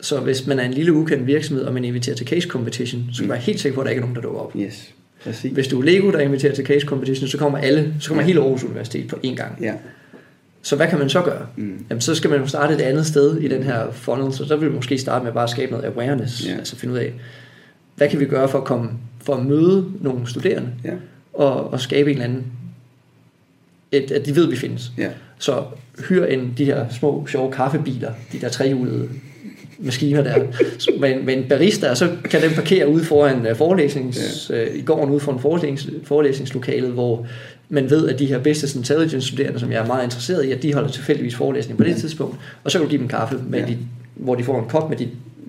Så 0.00 0.20
hvis 0.20 0.46
man 0.46 0.58
er 0.58 0.64
en 0.64 0.72
lille 0.74 0.92
ukendt 0.92 1.26
virksomhed, 1.26 1.64
og 1.64 1.74
man 1.74 1.84
inviterer 1.84 2.16
til 2.16 2.26
case 2.26 2.48
competition, 2.48 3.04
så 3.12 3.18
kan 3.18 3.28
man 3.28 3.34
være 3.34 3.42
helt 3.44 3.60
sikker 3.60 3.74
på, 3.74 3.80
at 3.80 3.84
der 3.84 3.90
ikke 3.90 3.98
er 4.00 4.02
nogen, 4.02 4.16
der 4.16 4.22
dukker 4.22 4.40
op. 4.40 4.52
Yes. 4.56 4.88
Præcis. 5.24 5.52
Hvis 5.52 5.68
du 5.68 5.80
er 5.80 5.84
Lego, 5.84 6.10
der 6.10 6.18
inviterer 6.18 6.54
til 6.54 6.66
case 6.66 6.86
competition, 6.86 7.28
så 7.28 7.38
kommer 7.38 7.58
alle, 7.58 7.94
så 8.00 8.08
kommer 8.08 8.22
hele 8.24 8.40
Aarhus 8.40 8.64
Universitet 8.64 9.08
på 9.08 9.16
én 9.26 9.34
gang. 9.34 9.58
Ja. 9.62 9.72
Så 10.62 10.76
hvad 10.76 10.88
kan 10.88 10.98
man 10.98 11.08
så 11.08 11.22
gøre? 11.22 11.46
Mm. 11.56 11.84
Jamen, 11.90 12.00
så 12.00 12.14
skal 12.14 12.30
man 12.30 12.40
jo 12.40 12.46
starte 12.46 12.74
et 12.74 12.80
andet 12.80 13.06
sted 13.06 13.36
i 13.38 13.48
den 13.48 13.62
her 13.62 13.90
funnel, 13.92 14.32
så 14.32 14.44
der 14.44 14.56
vil 14.56 14.68
vi 14.70 14.74
måske 14.74 14.98
starte 14.98 15.24
med 15.24 15.32
bare 15.32 15.44
at 15.44 15.50
skabe 15.50 15.72
noget 15.72 15.84
awareness, 15.84 16.46
Ja. 16.46 16.52
altså 16.52 16.76
finde 16.76 16.94
ud 16.94 16.98
af, 16.98 17.12
hvad 17.96 18.08
kan 18.08 18.20
vi 18.20 18.24
gøre 18.24 18.48
for 18.48 18.58
at 18.58 18.64
komme, 18.64 18.90
for 19.24 19.34
at 19.34 19.46
møde 19.46 19.84
nogle 20.00 20.20
studerende, 20.26 20.68
Ja. 20.84 20.92
og, 21.32 21.72
og 21.72 21.80
skabe 21.80 22.10
en 22.10 22.16
eller 22.16 22.24
anden, 22.24 22.44
et, 23.92 24.10
at 24.10 24.26
de 24.26 24.36
ved, 24.36 24.44
at 24.44 24.50
vi 24.50 24.56
findes. 24.56 24.92
Ja. 24.98 25.08
Så 25.38 25.62
hyr 26.08 26.24
en 26.24 26.54
de 26.58 26.64
her 26.64 26.86
små, 26.98 27.26
sjove 27.26 27.52
kaffebiler, 27.52 28.12
de 28.32 28.40
der 28.40 28.48
trehjulede 28.48 29.08
maskiner 29.78 30.22
der, 30.22 30.36
med, 31.00 31.12
en- 31.16 31.26
med 31.26 31.36
en 31.36 31.44
barista, 31.48 31.90
og 31.90 31.96
så 31.96 32.10
kan 32.30 32.42
den 32.42 32.50
parkere 32.50 32.88
ude 32.88 33.04
foran 33.04 33.46
uh, 33.50 33.56
forelæsnings, 33.56 34.50
uh, 34.50 34.76
i 34.76 34.82
gården 34.82 35.10
ude 35.10 35.20
foran 35.20 35.40
forelæsnings, 35.40 35.88
forelæsningslokalet, 36.04 36.90
hvor 36.90 37.26
man 37.68 37.90
ved, 37.90 38.08
at 38.08 38.18
de 38.18 38.26
her 38.26 38.38
business 38.38 38.74
intelligence 38.74 39.28
studerende, 39.28 39.60
som 39.60 39.72
jeg 39.72 39.82
er 39.82 39.86
meget 39.86 40.04
interesseret 40.04 40.44
i, 40.44 40.52
at 40.52 40.62
de 40.62 40.74
holder 40.74 40.90
tilfældigvis 40.90 41.34
forelæsning 41.34 41.78
på 41.78 41.84
det 41.84 41.90
Ja. 41.90 41.96
tidspunkt, 41.96 42.36
og 42.64 42.70
så 42.70 42.78
kan 42.78 42.84
du 42.84 42.90
give 42.90 43.00
dem 43.00 43.08
kaffe, 43.08 43.40
med 43.48 43.58
Ja. 43.58 43.64
ja. 43.66 43.70
de, 43.72 43.78
hvor 44.14 44.34
de 44.34 44.44
får 44.44 44.62
en 44.62 44.68
kop 44.68 44.88
med 44.88 44.96
dit 44.96 45.08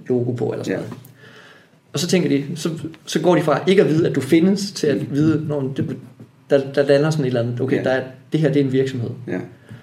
logo 0.09 0.31
på, 0.31 0.45
eller 0.51 0.63
sådan 0.63 0.79
Ja. 0.79 0.85
noget. 0.85 0.93
Og 1.93 1.99
så 1.99 2.07
tænker 2.07 2.29
de, 2.29 2.43
så, 2.55 2.69
så 3.05 3.19
går 3.19 3.35
de 3.35 3.41
fra 3.41 3.59
ikke 3.67 3.81
at 3.83 3.89
vide, 3.89 4.07
at 4.09 4.15
du 4.15 4.21
findes, 4.21 4.71
til 4.71 4.87
at 4.87 5.11
vide, 5.13 5.45
når 5.47 5.73
det, 5.77 5.95
der, 6.49 6.73
der 6.73 6.83
lander 6.83 7.09
sådan 7.09 7.25
et 7.25 7.27
eller 7.27 7.41
andet, 7.41 7.61
okay, 7.61 7.77
Ja. 7.77 7.83
der 7.83 7.89
er, 7.89 8.03
det 8.31 8.39
her 8.39 8.51
det 8.51 8.59
er 8.59 8.65
en 8.65 8.71
virksomhed. 8.73 9.09
Ja. 9.27 9.39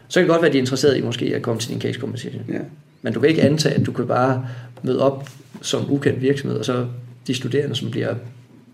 Så 0.08 0.20
kan 0.20 0.22
det 0.24 0.30
godt 0.30 0.42
være, 0.42 0.46
at 0.48 0.52
de 0.52 0.58
er 0.58 0.62
interesseret 0.62 0.96
i 0.96 1.00
måske 1.02 1.32
at 1.36 1.42
komme 1.42 1.60
til 1.60 1.70
din 1.70 1.80
case 1.80 2.00
competition. 2.00 2.42
Ja. 2.48 2.58
Men 3.02 3.12
du 3.12 3.20
kan 3.20 3.28
ikke 3.30 3.42
antage, 3.42 3.74
at 3.74 3.86
du 3.86 3.92
kan 3.92 4.06
bare 4.06 4.46
møde 4.82 5.02
op 5.02 5.28
som 5.62 5.92
ukendt 5.92 6.22
virksomhed, 6.22 6.58
og 6.58 6.64
så 6.64 6.86
de 7.26 7.34
studerende, 7.34 7.76
som 7.76 7.90
bliver 7.90 8.14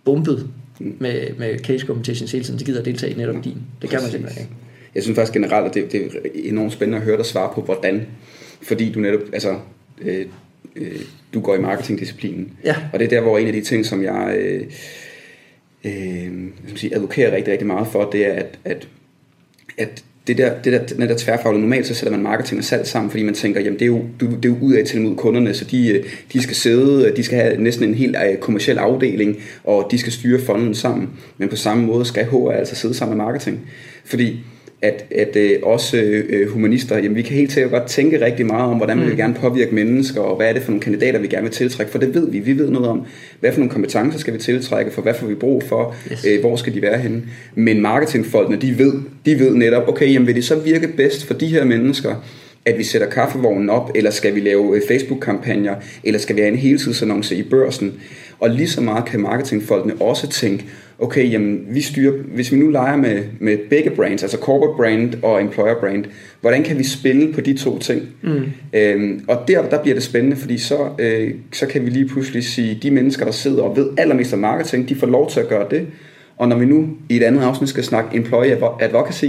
bumpet 0.04 0.48
Mm. 0.80 0.96
med, 0.98 1.20
med 1.38 1.58
case 1.58 1.86
competitions 1.86 2.32
hele 2.32 2.44
tiden, 2.44 2.58
de 2.60 2.64
gider 2.64 2.82
deltage 2.82 3.12
i 3.12 3.16
netop 3.16 3.34
din. 3.34 3.44
Det 3.82 3.90
kan 3.90 3.96
man 3.96 4.00
Præcis. 4.00 4.12
simpelthen 4.12 4.42
ikke. 4.42 4.54
Jeg 4.94 5.02
synes 5.02 5.16
faktisk 5.16 5.32
generelt, 5.32 5.66
at 5.68 5.74
det, 5.74 5.92
det 5.92 6.02
er 6.02 6.08
enormt 6.34 6.72
spændende 6.72 6.98
at 6.98 7.04
høre 7.04 7.16
dig 7.16 7.26
svare 7.26 7.50
på, 7.54 7.60
hvordan. 7.62 8.06
Fordi 8.62 8.92
du 8.92 9.00
netop, 9.00 9.20
altså, 9.32 9.56
øh, 10.02 10.26
øh, 10.76 10.92
du 11.34 11.40
går 11.40 11.54
i 11.54 11.58
marketingdisciplinen. 11.60 12.52
Ja, 12.64 12.76
Og 12.92 12.98
det 12.98 13.04
er 13.04 13.08
der, 13.08 13.20
hvor 13.20 13.38
en 13.38 13.46
af 13.46 13.52
de 13.52 13.60
ting, 13.60 13.86
som 13.86 14.02
jeg 14.02 14.36
øh, 14.38 14.62
øh, 15.84 16.32
sige, 16.76 16.94
advokerer 16.94 17.36
rigtig, 17.36 17.52
rigtig 17.52 17.66
meget 17.66 17.86
for, 17.86 18.10
det 18.10 18.26
er, 18.26 18.32
at, 18.32 18.58
at, 18.64 18.88
at 19.78 20.04
det 20.26 20.38
der, 20.38 20.62
det 20.62 20.72
der, 20.72 20.86
den 20.86 21.08
der 21.08 21.16
tværfaglige, 21.18 21.60
normalt 21.60 21.86
så 21.86 21.94
sætter 21.94 22.10
man 22.10 22.22
marketing 22.22 22.58
og 22.58 22.64
salg 22.64 22.86
sammen, 22.86 23.10
fordi 23.10 23.22
man 23.22 23.34
tænker, 23.34 23.60
jamen 23.60 23.78
det 23.78 23.82
er 23.82 23.86
jo, 23.86 24.04
det 24.20 24.44
er 24.44 24.48
jo 24.48 24.56
ud 24.60 24.72
af 24.72 24.86
til 24.86 25.00
mod 25.00 25.16
kunderne, 25.16 25.54
så 25.54 25.64
de, 25.64 25.88
øh, 25.88 26.04
de 26.32 26.42
skal 26.42 26.56
sidde, 26.56 27.08
øh, 27.08 27.16
de 27.16 27.24
skal 27.24 27.38
have 27.38 27.56
næsten 27.56 27.88
en 27.88 27.94
helt 27.94 28.16
øh, 28.30 28.36
kommersiel 28.36 28.78
afdeling, 28.78 29.36
og 29.64 29.88
de 29.90 29.98
skal 29.98 30.12
styre 30.12 30.40
fonden 30.40 30.74
sammen. 30.74 31.10
Men 31.38 31.48
på 31.48 31.56
samme 31.56 31.86
måde 31.86 32.04
skal 32.04 32.26
HR 32.26 32.50
altså 32.50 32.74
sidde 32.74 32.94
sammen 32.94 33.16
med 33.16 33.24
marketing. 33.24 33.60
Fordi 34.04 34.40
at, 34.82 35.04
at 35.10 35.36
øh, 35.36 35.50
også 35.62 35.96
øh, 36.28 36.48
humanister, 36.48 36.96
jamen 36.96 37.16
vi 37.16 37.22
kan 37.22 37.36
helt 37.36 37.52
sikkert 37.52 37.70
godt 37.72 37.86
tænke 37.86 38.24
rigtig 38.24 38.46
meget 38.46 38.70
om, 38.70 38.76
hvordan 38.76 38.96
vi 38.98 39.02
vil 39.04 39.10
Mm. 39.12 39.16
gerne 39.16 39.34
påvirke 39.34 39.74
mennesker, 39.74 40.20
og 40.20 40.36
hvad 40.36 40.48
er 40.48 40.52
det 40.52 40.62
for 40.62 40.70
nogle 40.70 40.82
kandidater, 40.82 41.18
vi 41.18 41.26
gerne 41.26 41.42
vil 41.42 41.52
tiltrække, 41.52 41.92
for 41.92 41.98
det 41.98 42.14
ved 42.14 42.30
vi. 42.30 42.38
Vi 42.38 42.58
ved 42.58 42.70
noget 42.70 42.88
om, 42.88 43.02
hvad 43.40 43.52
for 43.52 43.58
nogle 43.58 43.70
kompetencer 43.72 44.18
skal 44.18 44.34
vi 44.34 44.38
tiltrække, 44.38 44.90
for 44.90 45.02
hvad 45.02 45.14
får 45.14 45.26
vi 45.26 45.34
brug 45.34 45.62
for, 45.62 45.94
Yes. 46.12 46.26
øh, 46.30 46.40
hvor 46.40 46.56
skal 46.56 46.74
de 46.74 46.82
være 46.82 46.98
henne. 46.98 47.22
Men 47.54 47.80
marketingfolkene, 47.80 48.56
de 48.60 48.78
ved, 48.78 48.92
de 49.26 49.38
ved 49.38 49.54
netop, 49.54 49.88
okay, 49.88 50.12
jamen 50.12 50.26
vil 50.26 50.34
det 50.34 50.44
så 50.44 50.54
virke 50.58 50.88
bedst 50.88 51.24
for 51.26 51.34
de 51.34 51.46
her 51.46 51.64
mennesker, 51.64 52.14
at 52.64 52.78
vi 52.78 52.84
sætter 52.84 53.08
kaffevognen 53.08 53.70
op, 53.70 53.90
eller 53.94 54.10
skal 54.10 54.34
vi 54.34 54.40
lave 54.40 54.76
øh, 54.76 54.82
Facebook-kampagner, 54.88 55.74
eller 56.04 56.20
skal 56.20 56.36
vi 56.36 56.40
have 56.40 56.52
en 56.52 56.58
heltidsannonce 56.58 57.36
i 57.36 57.42
børsen. 57.42 57.92
Og 58.40 58.50
lige 58.50 58.68
så 58.68 58.80
meget 58.80 59.04
kan 59.04 59.20
marketingfolkene 59.20 59.94
også 60.00 60.28
tænke, 60.28 60.64
okay, 61.02 61.32
jamen 61.32 61.66
vi 61.68 61.80
styrer, 61.80 62.12
hvis 62.34 62.52
vi 62.52 62.56
nu 62.56 62.68
leger 62.68 62.96
med, 62.96 63.22
med 63.38 63.58
begge 63.70 63.90
brands, 63.90 64.22
altså 64.22 64.38
corporate 64.38 64.76
brand 64.76 65.14
og 65.22 65.40
employer 65.40 65.80
brand, 65.80 66.04
hvordan 66.40 66.62
kan 66.62 66.78
vi 66.78 66.84
spille 66.84 67.32
på 67.32 67.40
de 67.40 67.54
to 67.54 67.78
ting? 67.78 68.02
mm. 68.22 68.42
Øhm, 68.72 69.24
og 69.28 69.44
der, 69.48 69.68
der 69.68 69.82
bliver 69.82 69.94
det 69.94 70.02
spændende, 70.02 70.36
fordi 70.36 70.58
så, 70.58 70.88
øh, 70.98 71.34
så 71.52 71.66
kan 71.66 71.84
vi 71.84 71.90
lige 71.90 72.08
pludselig 72.08 72.44
sige, 72.44 72.78
de 72.82 72.90
mennesker, 72.90 73.24
der 73.24 73.32
sidder 73.32 73.62
og 73.62 73.76
ved 73.76 73.88
allermest 73.98 74.32
om 74.32 74.38
marketing, 74.38 74.88
de 74.88 74.94
får 74.94 75.06
lov 75.06 75.30
til 75.30 75.40
at 75.40 75.48
gøre 75.48 75.66
det. 75.70 75.86
Og 76.36 76.48
når 76.48 76.58
vi 76.58 76.64
nu 76.64 76.88
i 77.08 77.16
et 77.16 77.22
andet 77.22 77.42
afsnit 77.42 77.68
skal 77.68 77.84
snakke 77.84 78.16
employee 78.16 78.56
advo- 78.56 78.84
advocacy, 78.84 79.26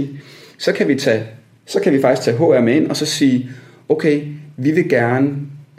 så 0.58 0.72
kan 0.72 0.88
vi 0.88 0.94
tage, 0.94 1.22
så 1.66 1.80
kan 1.80 1.92
vi 1.92 2.00
faktisk 2.00 2.24
tage 2.24 2.36
HR 2.36 2.60
med 2.60 2.74
ind 2.74 2.86
og 2.86 2.96
så 2.96 3.06
sige, 3.06 3.50
okay, 3.88 4.20
vi 4.56 4.70
vil 4.70 4.88
gerne 4.88 5.30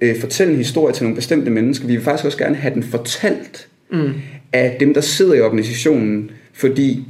øh, 0.01 0.19
fortælle 0.19 0.51
en 0.53 0.57
historie 0.57 0.93
til 0.93 1.03
nogle 1.03 1.15
bestemte 1.15 1.51
mennesker. 1.51 1.87
Vi 1.87 1.95
vil 1.95 2.03
faktisk 2.03 2.25
også 2.25 2.37
gerne 2.37 2.55
have 2.55 2.73
den 2.73 2.83
fortalt. 2.83 3.67
Mm. 3.95 4.13
af 4.53 4.77
dem, 4.79 4.93
der 4.93 5.01
sidder 5.01 5.33
i 5.33 5.41
organisationen, 5.41 6.31
fordi 6.53 7.03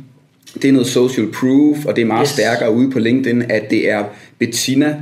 det 0.54 0.66
er 0.66 0.72
noget 0.72 0.88
social 0.88 1.28
proof, 1.28 1.86
og 1.86 1.96
det 1.96 2.02
er 2.02 2.06
meget 2.06 2.28
yes. 2.28 2.30
stærkere 2.30 2.74
ude 2.74 2.92
på 2.92 3.00
LinkedIn, 3.00 3.42
at 3.50 3.70
det 3.70 3.90
er 3.92 4.04
Bettina, 4.40 4.96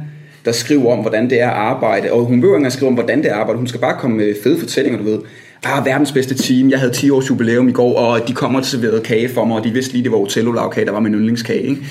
der 0.45 0.51
skriver 0.51 0.93
om, 0.93 0.99
hvordan 0.99 1.29
det 1.29 1.41
er 1.41 1.49
at 1.49 1.55
arbejde. 1.55 2.11
Og 2.11 2.25
hun 2.25 2.41
behøver 2.41 2.57
ikke 2.57 2.67
at 2.67 2.73
skrive 2.73 2.87
om, 2.87 2.93
hvordan 2.93 3.17
det 3.17 3.29
er 3.29 3.33
at 3.33 3.39
arbejde. 3.39 3.57
Hun 3.57 3.67
skal 3.67 3.81
bare 3.81 3.99
komme 3.99 4.17
med 4.17 4.35
fede 4.43 4.59
fortællinger, 4.59 4.99
du 4.99 5.05
ved. 5.05 5.19
Ah, 5.63 5.85
verdens 5.85 6.11
bedste 6.11 6.35
team. 6.35 6.69
Jeg 6.69 6.79
havde 6.79 6.93
10 6.93 7.09
års 7.09 7.29
jubilæum 7.29 7.69
i 7.69 7.71
går, 7.71 7.97
og 7.97 8.27
de 8.27 8.33
kommer 8.33 8.59
og 8.59 8.65
serverede 8.65 9.01
kage 9.01 9.29
for 9.29 9.45
mig, 9.45 9.57
og 9.57 9.63
de 9.63 9.71
vidste 9.71 9.93
lige, 9.93 10.03
det 10.03 10.11
var 10.11 10.17
Otello 10.17 10.53
der 10.53 10.91
var 10.91 10.99
min 10.99 11.13
yndlingskage. 11.13 11.61
Ikke? 11.61 11.81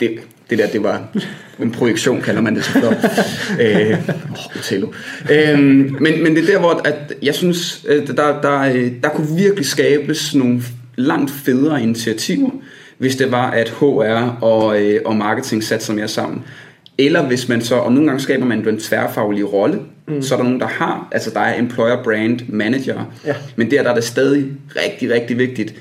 Det, 0.00 0.10
det 0.52 0.64
der, 0.64 0.72
det 0.72 0.82
var 0.82 1.02
en 1.62 1.70
projektion, 1.70 2.20
kalder 2.20 2.40
man 2.40 2.54
det 2.54 2.64
så 2.64 2.72
for. 2.72 2.94
øh, 3.62 3.98
oh, 4.30 4.56
Otello. 4.56 4.88
Øh, 5.30 5.58
men, 5.58 6.22
men 6.22 6.36
det 6.36 6.42
er 6.42 6.52
der, 6.52 6.58
hvor 6.58 6.80
at 6.84 7.14
jeg 7.22 7.34
synes, 7.34 7.86
der, 8.06 8.40
der, 8.40 8.90
der 9.02 9.08
kunne 9.08 9.36
virkelig 9.36 9.66
skabes 9.66 10.34
nogle 10.34 10.62
langt 10.96 11.30
federe 11.30 11.82
initiativer, 11.82 12.50
hvis 12.98 13.16
det 13.16 13.30
var, 13.30 13.50
at 13.50 13.68
HR 13.68 14.38
og, 14.40 14.82
øh, 14.82 15.00
og 15.04 15.16
marketing 15.16 15.64
satte 15.64 15.84
sig 15.84 15.94
mere 15.94 16.08
sammen. 16.08 16.44
Eller 16.98 17.26
hvis 17.26 17.48
man 17.48 17.60
så, 17.62 17.74
og 17.74 17.92
nogle 17.92 18.06
gange 18.06 18.22
skaber 18.22 18.46
man 18.46 18.68
en 18.68 18.80
tværfaglig 18.80 19.52
rolle, 19.52 19.78
mm. 20.08 20.22
så 20.22 20.34
er 20.34 20.36
der 20.36 20.44
nogen, 20.44 20.60
der 20.60 20.66
har, 20.66 21.08
altså 21.12 21.30
der 21.30 21.40
er 21.40 21.58
employer 21.58 22.02
brand 22.04 22.40
manager, 22.48 23.04
ja. 23.26 23.34
men 23.56 23.70
der, 23.70 23.82
der 23.82 23.90
er 23.90 23.94
det 23.94 24.04
stadig 24.04 24.46
rigtig, 24.76 25.10
rigtig 25.10 25.38
vigtigt, 25.38 25.74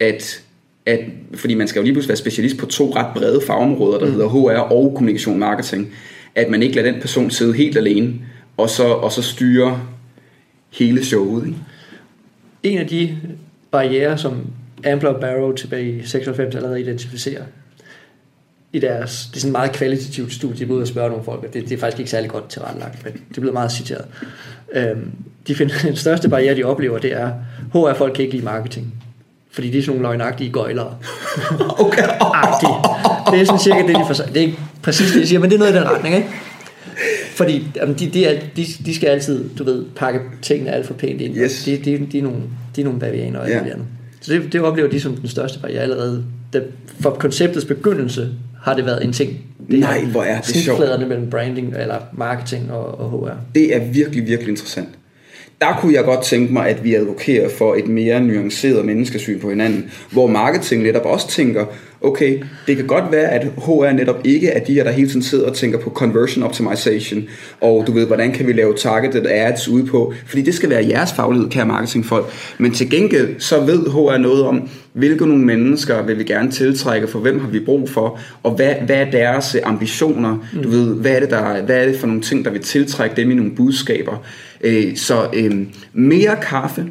at, 0.00 0.42
at, 0.88 1.00
fordi 1.34 1.54
man 1.54 1.68
skal 1.68 1.80
jo 1.80 1.84
lige 1.84 1.92
pludselig 1.92 2.08
være 2.08 2.16
specialist 2.16 2.58
på 2.58 2.66
to 2.66 2.92
ret 2.96 3.14
brede 3.14 3.40
fagområder, 3.46 3.98
der 3.98 4.06
mm. 4.06 4.12
hedder 4.12 4.28
HR 4.28 4.58
og 4.58 4.92
kommunikation 4.94 5.38
marketing, 5.38 5.92
at 6.34 6.50
man 6.50 6.62
ikke 6.62 6.76
lader 6.76 6.92
den 6.92 7.00
person 7.00 7.30
sidde 7.30 7.52
helt 7.52 7.76
alene, 7.76 8.14
og 8.56 8.70
så, 8.70 8.84
og 8.84 9.12
så 9.12 9.22
styre 9.22 9.82
hele 10.70 11.04
showet. 11.04 11.46
Ikke? 11.46 11.58
En 12.62 12.78
af 12.78 12.86
de 12.86 13.18
barriere, 13.70 14.18
som 14.18 14.46
Ampler 14.84 15.10
og 15.10 15.20
Barrow 15.20 15.52
tilbage 15.52 15.98
i 15.98 16.06
96 16.06 16.54
allerede 16.54 16.80
identificerer, 16.80 17.42
i 18.72 18.78
deres, 18.78 19.26
det 19.30 19.36
er 19.36 19.40
sådan 19.40 19.52
meget 19.52 19.72
kvalitativt 19.72 20.32
studie, 20.32 20.66
de 20.66 20.72
ud 20.72 20.80
og 20.80 20.88
spørge 20.88 21.08
nogle 21.08 21.24
folk, 21.24 21.44
og 21.44 21.54
det, 21.54 21.62
det 21.62 21.72
er 21.72 21.78
faktisk 21.78 21.98
ikke 21.98 22.10
særlig 22.10 22.30
godt 22.30 22.48
tilrettelagt, 22.48 23.04
men 23.04 23.12
det 23.12 23.40
bliver 23.40 23.52
meget 23.52 23.72
citeret. 23.72 24.04
Øhm, 24.72 25.10
de 25.46 25.54
finder, 25.54 25.74
den 25.88 25.96
største 25.96 26.28
barriere, 26.28 26.56
de 26.56 26.64
oplever, 26.64 26.98
det 26.98 27.12
er, 27.12 27.32
HR-folk 27.72 28.14
kan 28.14 28.24
ikke 28.24 28.34
lide 28.34 28.44
marketing. 28.44 28.94
Fordi 29.58 29.70
de 29.70 29.78
er 29.78 29.82
sådan 29.82 30.00
nogle 30.00 30.08
løgnagtige 30.08 30.50
gøjlere. 30.50 30.94
okay. 31.86 32.02
det 33.30 33.40
er 33.40 33.44
sådan 33.44 33.58
cirka 33.58 33.78
det, 33.78 33.88
de 33.88 34.04
får 34.06 34.14
Det 34.24 34.36
er 34.36 34.40
ikke 34.40 34.58
præcis 34.82 35.12
det, 35.12 35.22
de 35.22 35.26
siger, 35.26 35.40
men 35.40 35.50
det 35.50 35.54
er 35.54 35.58
noget 35.58 35.72
i 35.72 35.76
den 35.76 35.84
retning, 35.84 36.16
ikke? 36.16 36.28
Fordi 37.34 37.66
jamen, 37.76 37.94
de, 37.94 38.06
de, 38.06 38.24
er, 38.24 38.40
de, 38.56 38.66
de 38.86 38.94
skal 38.94 39.06
altid, 39.06 39.48
du 39.58 39.64
ved, 39.64 39.84
pakke 39.96 40.20
tingene 40.42 40.70
alt 40.70 40.86
for 40.86 40.94
pænt 40.94 41.20
ind. 41.20 41.36
Yes. 41.36 41.64
De, 41.64 41.76
de, 41.76 42.06
de, 42.12 42.18
er 42.18 42.22
nogle, 42.22 42.38
de 42.76 42.80
er 42.80 42.84
nogle 42.84 43.00
bavianer 43.00 43.38
og 43.38 43.50
andet. 43.50 43.86
Så 44.20 44.32
det, 44.32 44.52
det 44.52 44.60
oplever 44.60 44.90
de 44.90 45.00
som 45.00 45.16
den 45.16 45.28
største 45.28 45.58
barriere 45.58 45.82
allerede. 45.82 46.24
Det, 46.52 46.64
for 47.00 47.10
konceptets 47.10 47.64
begyndelse 47.64 48.28
har 48.62 48.74
det 48.74 48.86
været 48.86 49.04
en 49.04 49.12
ting. 49.12 49.38
Det 49.70 49.80
Nej, 49.80 50.04
hvor 50.04 50.22
er 50.22 50.40
det 50.40 50.56
sjovt. 50.56 51.08
mellem 51.08 51.30
branding 51.30 51.74
eller 51.76 51.98
marketing 52.12 52.72
og, 52.72 53.00
og 53.00 53.10
HR. 53.10 53.32
Det 53.54 53.76
er 53.76 53.84
virkelig, 53.92 54.26
virkelig 54.26 54.50
interessant. 54.50 54.88
Der 55.60 55.78
kunne 55.80 55.94
jeg 55.94 56.04
godt 56.04 56.24
tænke 56.24 56.52
mig, 56.52 56.68
at 56.68 56.84
vi 56.84 56.94
advokerer 56.94 57.48
for 57.48 57.74
et 57.74 57.88
mere 57.88 58.20
nuanceret 58.20 58.84
menneskesyn 58.84 59.40
på 59.40 59.50
hinanden, 59.50 59.90
hvor 60.12 60.26
marketing 60.26 60.82
netop 60.82 61.04
også 61.04 61.28
tænker, 61.28 61.66
okay, 62.00 62.42
det 62.66 62.76
kan 62.76 62.86
godt 62.86 63.12
være, 63.12 63.28
at 63.28 63.46
HR 63.56 63.92
netop 63.92 64.20
ikke 64.24 64.48
er 64.48 64.64
de 64.64 64.74
her, 64.74 64.84
der 64.84 64.90
hele 64.90 65.08
tiden 65.08 65.22
sidder 65.22 65.48
og 65.48 65.54
tænker 65.54 65.78
på 65.78 65.90
conversion 65.90 66.44
optimization, 66.44 67.22
og 67.60 67.84
du 67.86 67.92
ved, 67.92 68.06
hvordan 68.06 68.32
kan 68.32 68.46
vi 68.46 68.52
lave 68.52 68.74
targeted 68.74 69.26
ads 69.26 69.68
ude 69.68 69.86
på, 69.86 70.12
fordi 70.26 70.42
det 70.42 70.54
skal 70.54 70.70
være 70.70 70.88
jeres 70.88 71.12
faglighed, 71.12 71.50
kære 71.50 71.66
marketingfolk. 71.66 72.26
Men 72.58 72.72
til 72.72 72.90
gengæld, 72.90 73.40
så 73.40 73.60
ved 73.60 73.90
HR 73.90 74.16
noget 74.16 74.44
om, 74.44 74.68
hvilke 74.92 75.26
nogle 75.26 75.44
mennesker 75.44 76.02
vil 76.02 76.18
vi 76.18 76.24
gerne 76.24 76.50
tiltrække, 76.50 77.08
for 77.08 77.18
hvem 77.18 77.40
har 77.40 77.48
vi 77.48 77.60
brug 77.60 77.90
for, 77.90 78.20
og 78.42 78.50
hvad, 78.50 78.74
hvad 78.86 78.96
er 78.96 79.10
deres 79.10 79.56
ambitioner, 79.64 80.36
mm. 80.54 80.62
du 80.62 80.68
ved, 80.68 80.94
hvad 80.94 81.12
er, 81.12 81.20
det 81.20 81.30
der, 81.30 81.62
hvad 81.62 81.76
er 81.82 81.86
det 81.86 81.96
for 81.96 82.06
nogle 82.06 82.22
ting, 82.22 82.44
der 82.44 82.50
vil 82.50 82.62
tiltrække 82.62 83.16
dem 83.16 83.30
i 83.30 83.34
nogle 83.34 83.50
budskaber. 83.56 84.24
Øh, 84.60 84.96
så 84.96 85.28
øh, 85.32 85.66
mere 85.92 86.36
kaffe 86.42 86.86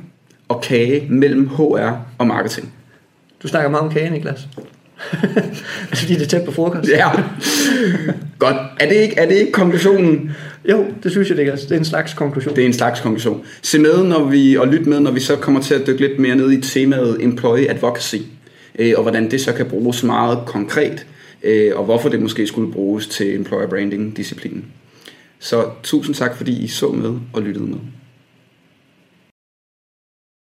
og 0.47 0.61
kage 0.61 1.07
mellem 1.09 1.47
HR 1.47 1.91
og 2.17 2.27
marketing. 2.27 2.73
Du 3.43 3.47
snakker 3.47 3.69
meget 3.69 3.85
om 3.85 3.91
kage, 3.91 4.09
Niklas. 4.09 4.47
Fordi 5.93 6.13
det 6.13 6.21
er 6.21 6.25
tæt 6.25 6.45
på 6.45 6.51
frokost. 6.51 6.89
Ja. 6.89 7.09
Godt. 8.39 8.55
Er 8.79 8.89
det, 8.89 8.95
ikke, 8.95 9.17
er 9.17 9.25
det 9.25 9.35
ikke 9.35 9.51
konklusionen? 9.51 10.31
Jo, 10.69 10.85
det 11.03 11.11
synes 11.11 11.29
jeg, 11.29 11.37
det 11.37 11.47
er. 11.47 11.55
Det 11.55 11.71
er 11.71 11.77
en 11.77 11.85
slags 11.85 12.13
konklusion. 12.13 12.55
Det 12.55 12.61
er 12.61 12.65
en 12.65 12.73
slags 12.73 12.99
konklusion. 12.99 13.45
Se 13.61 13.79
med, 13.79 14.03
når 14.03 14.23
vi, 14.23 14.57
og 14.57 14.67
lyt 14.67 14.85
med, 14.85 14.99
når 14.99 15.11
vi 15.11 15.19
så 15.19 15.35
kommer 15.35 15.61
til 15.61 15.73
at 15.73 15.87
dykke 15.87 16.01
lidt 16.01 16.19
mere 16.19 16.35
ned 16.35 16.51
i 16.51 16.61
temaet 16.61 17.17
Employee 17.23 17.69
Advocacy, 17.69 18.15
øh, 18.79 18.93
og 18.95 19.01
hvordan 19.01 19.31
det 19.31 19.41
så 19.41 19.53
kan 19.53 19.65
bruges 19.65 20.03
meget 20.03 20.39
konkret, 20.45 21.05
øh, 21.43 21.71
og 21.75 21.85
hvorfor 21.85 22.09
det 22.09 22.21
måske 22.21 22.47
skulle 22.47 22.71
bruges 22.73 23.07
til 23.07 23.35
Employer 23.35 23.67
Branding-disciplinen. 23.67 24.65
Så 25.39 25.65
tusind 25.83 26.15
tak, 26.15 26.37
fordi 26.37 26.63
I 26.63 26.67
så 26.67 26.91
med 26.91 27.13
og 27.33 27.41
lyttede 27.41 27.65
med. 27.65 27.77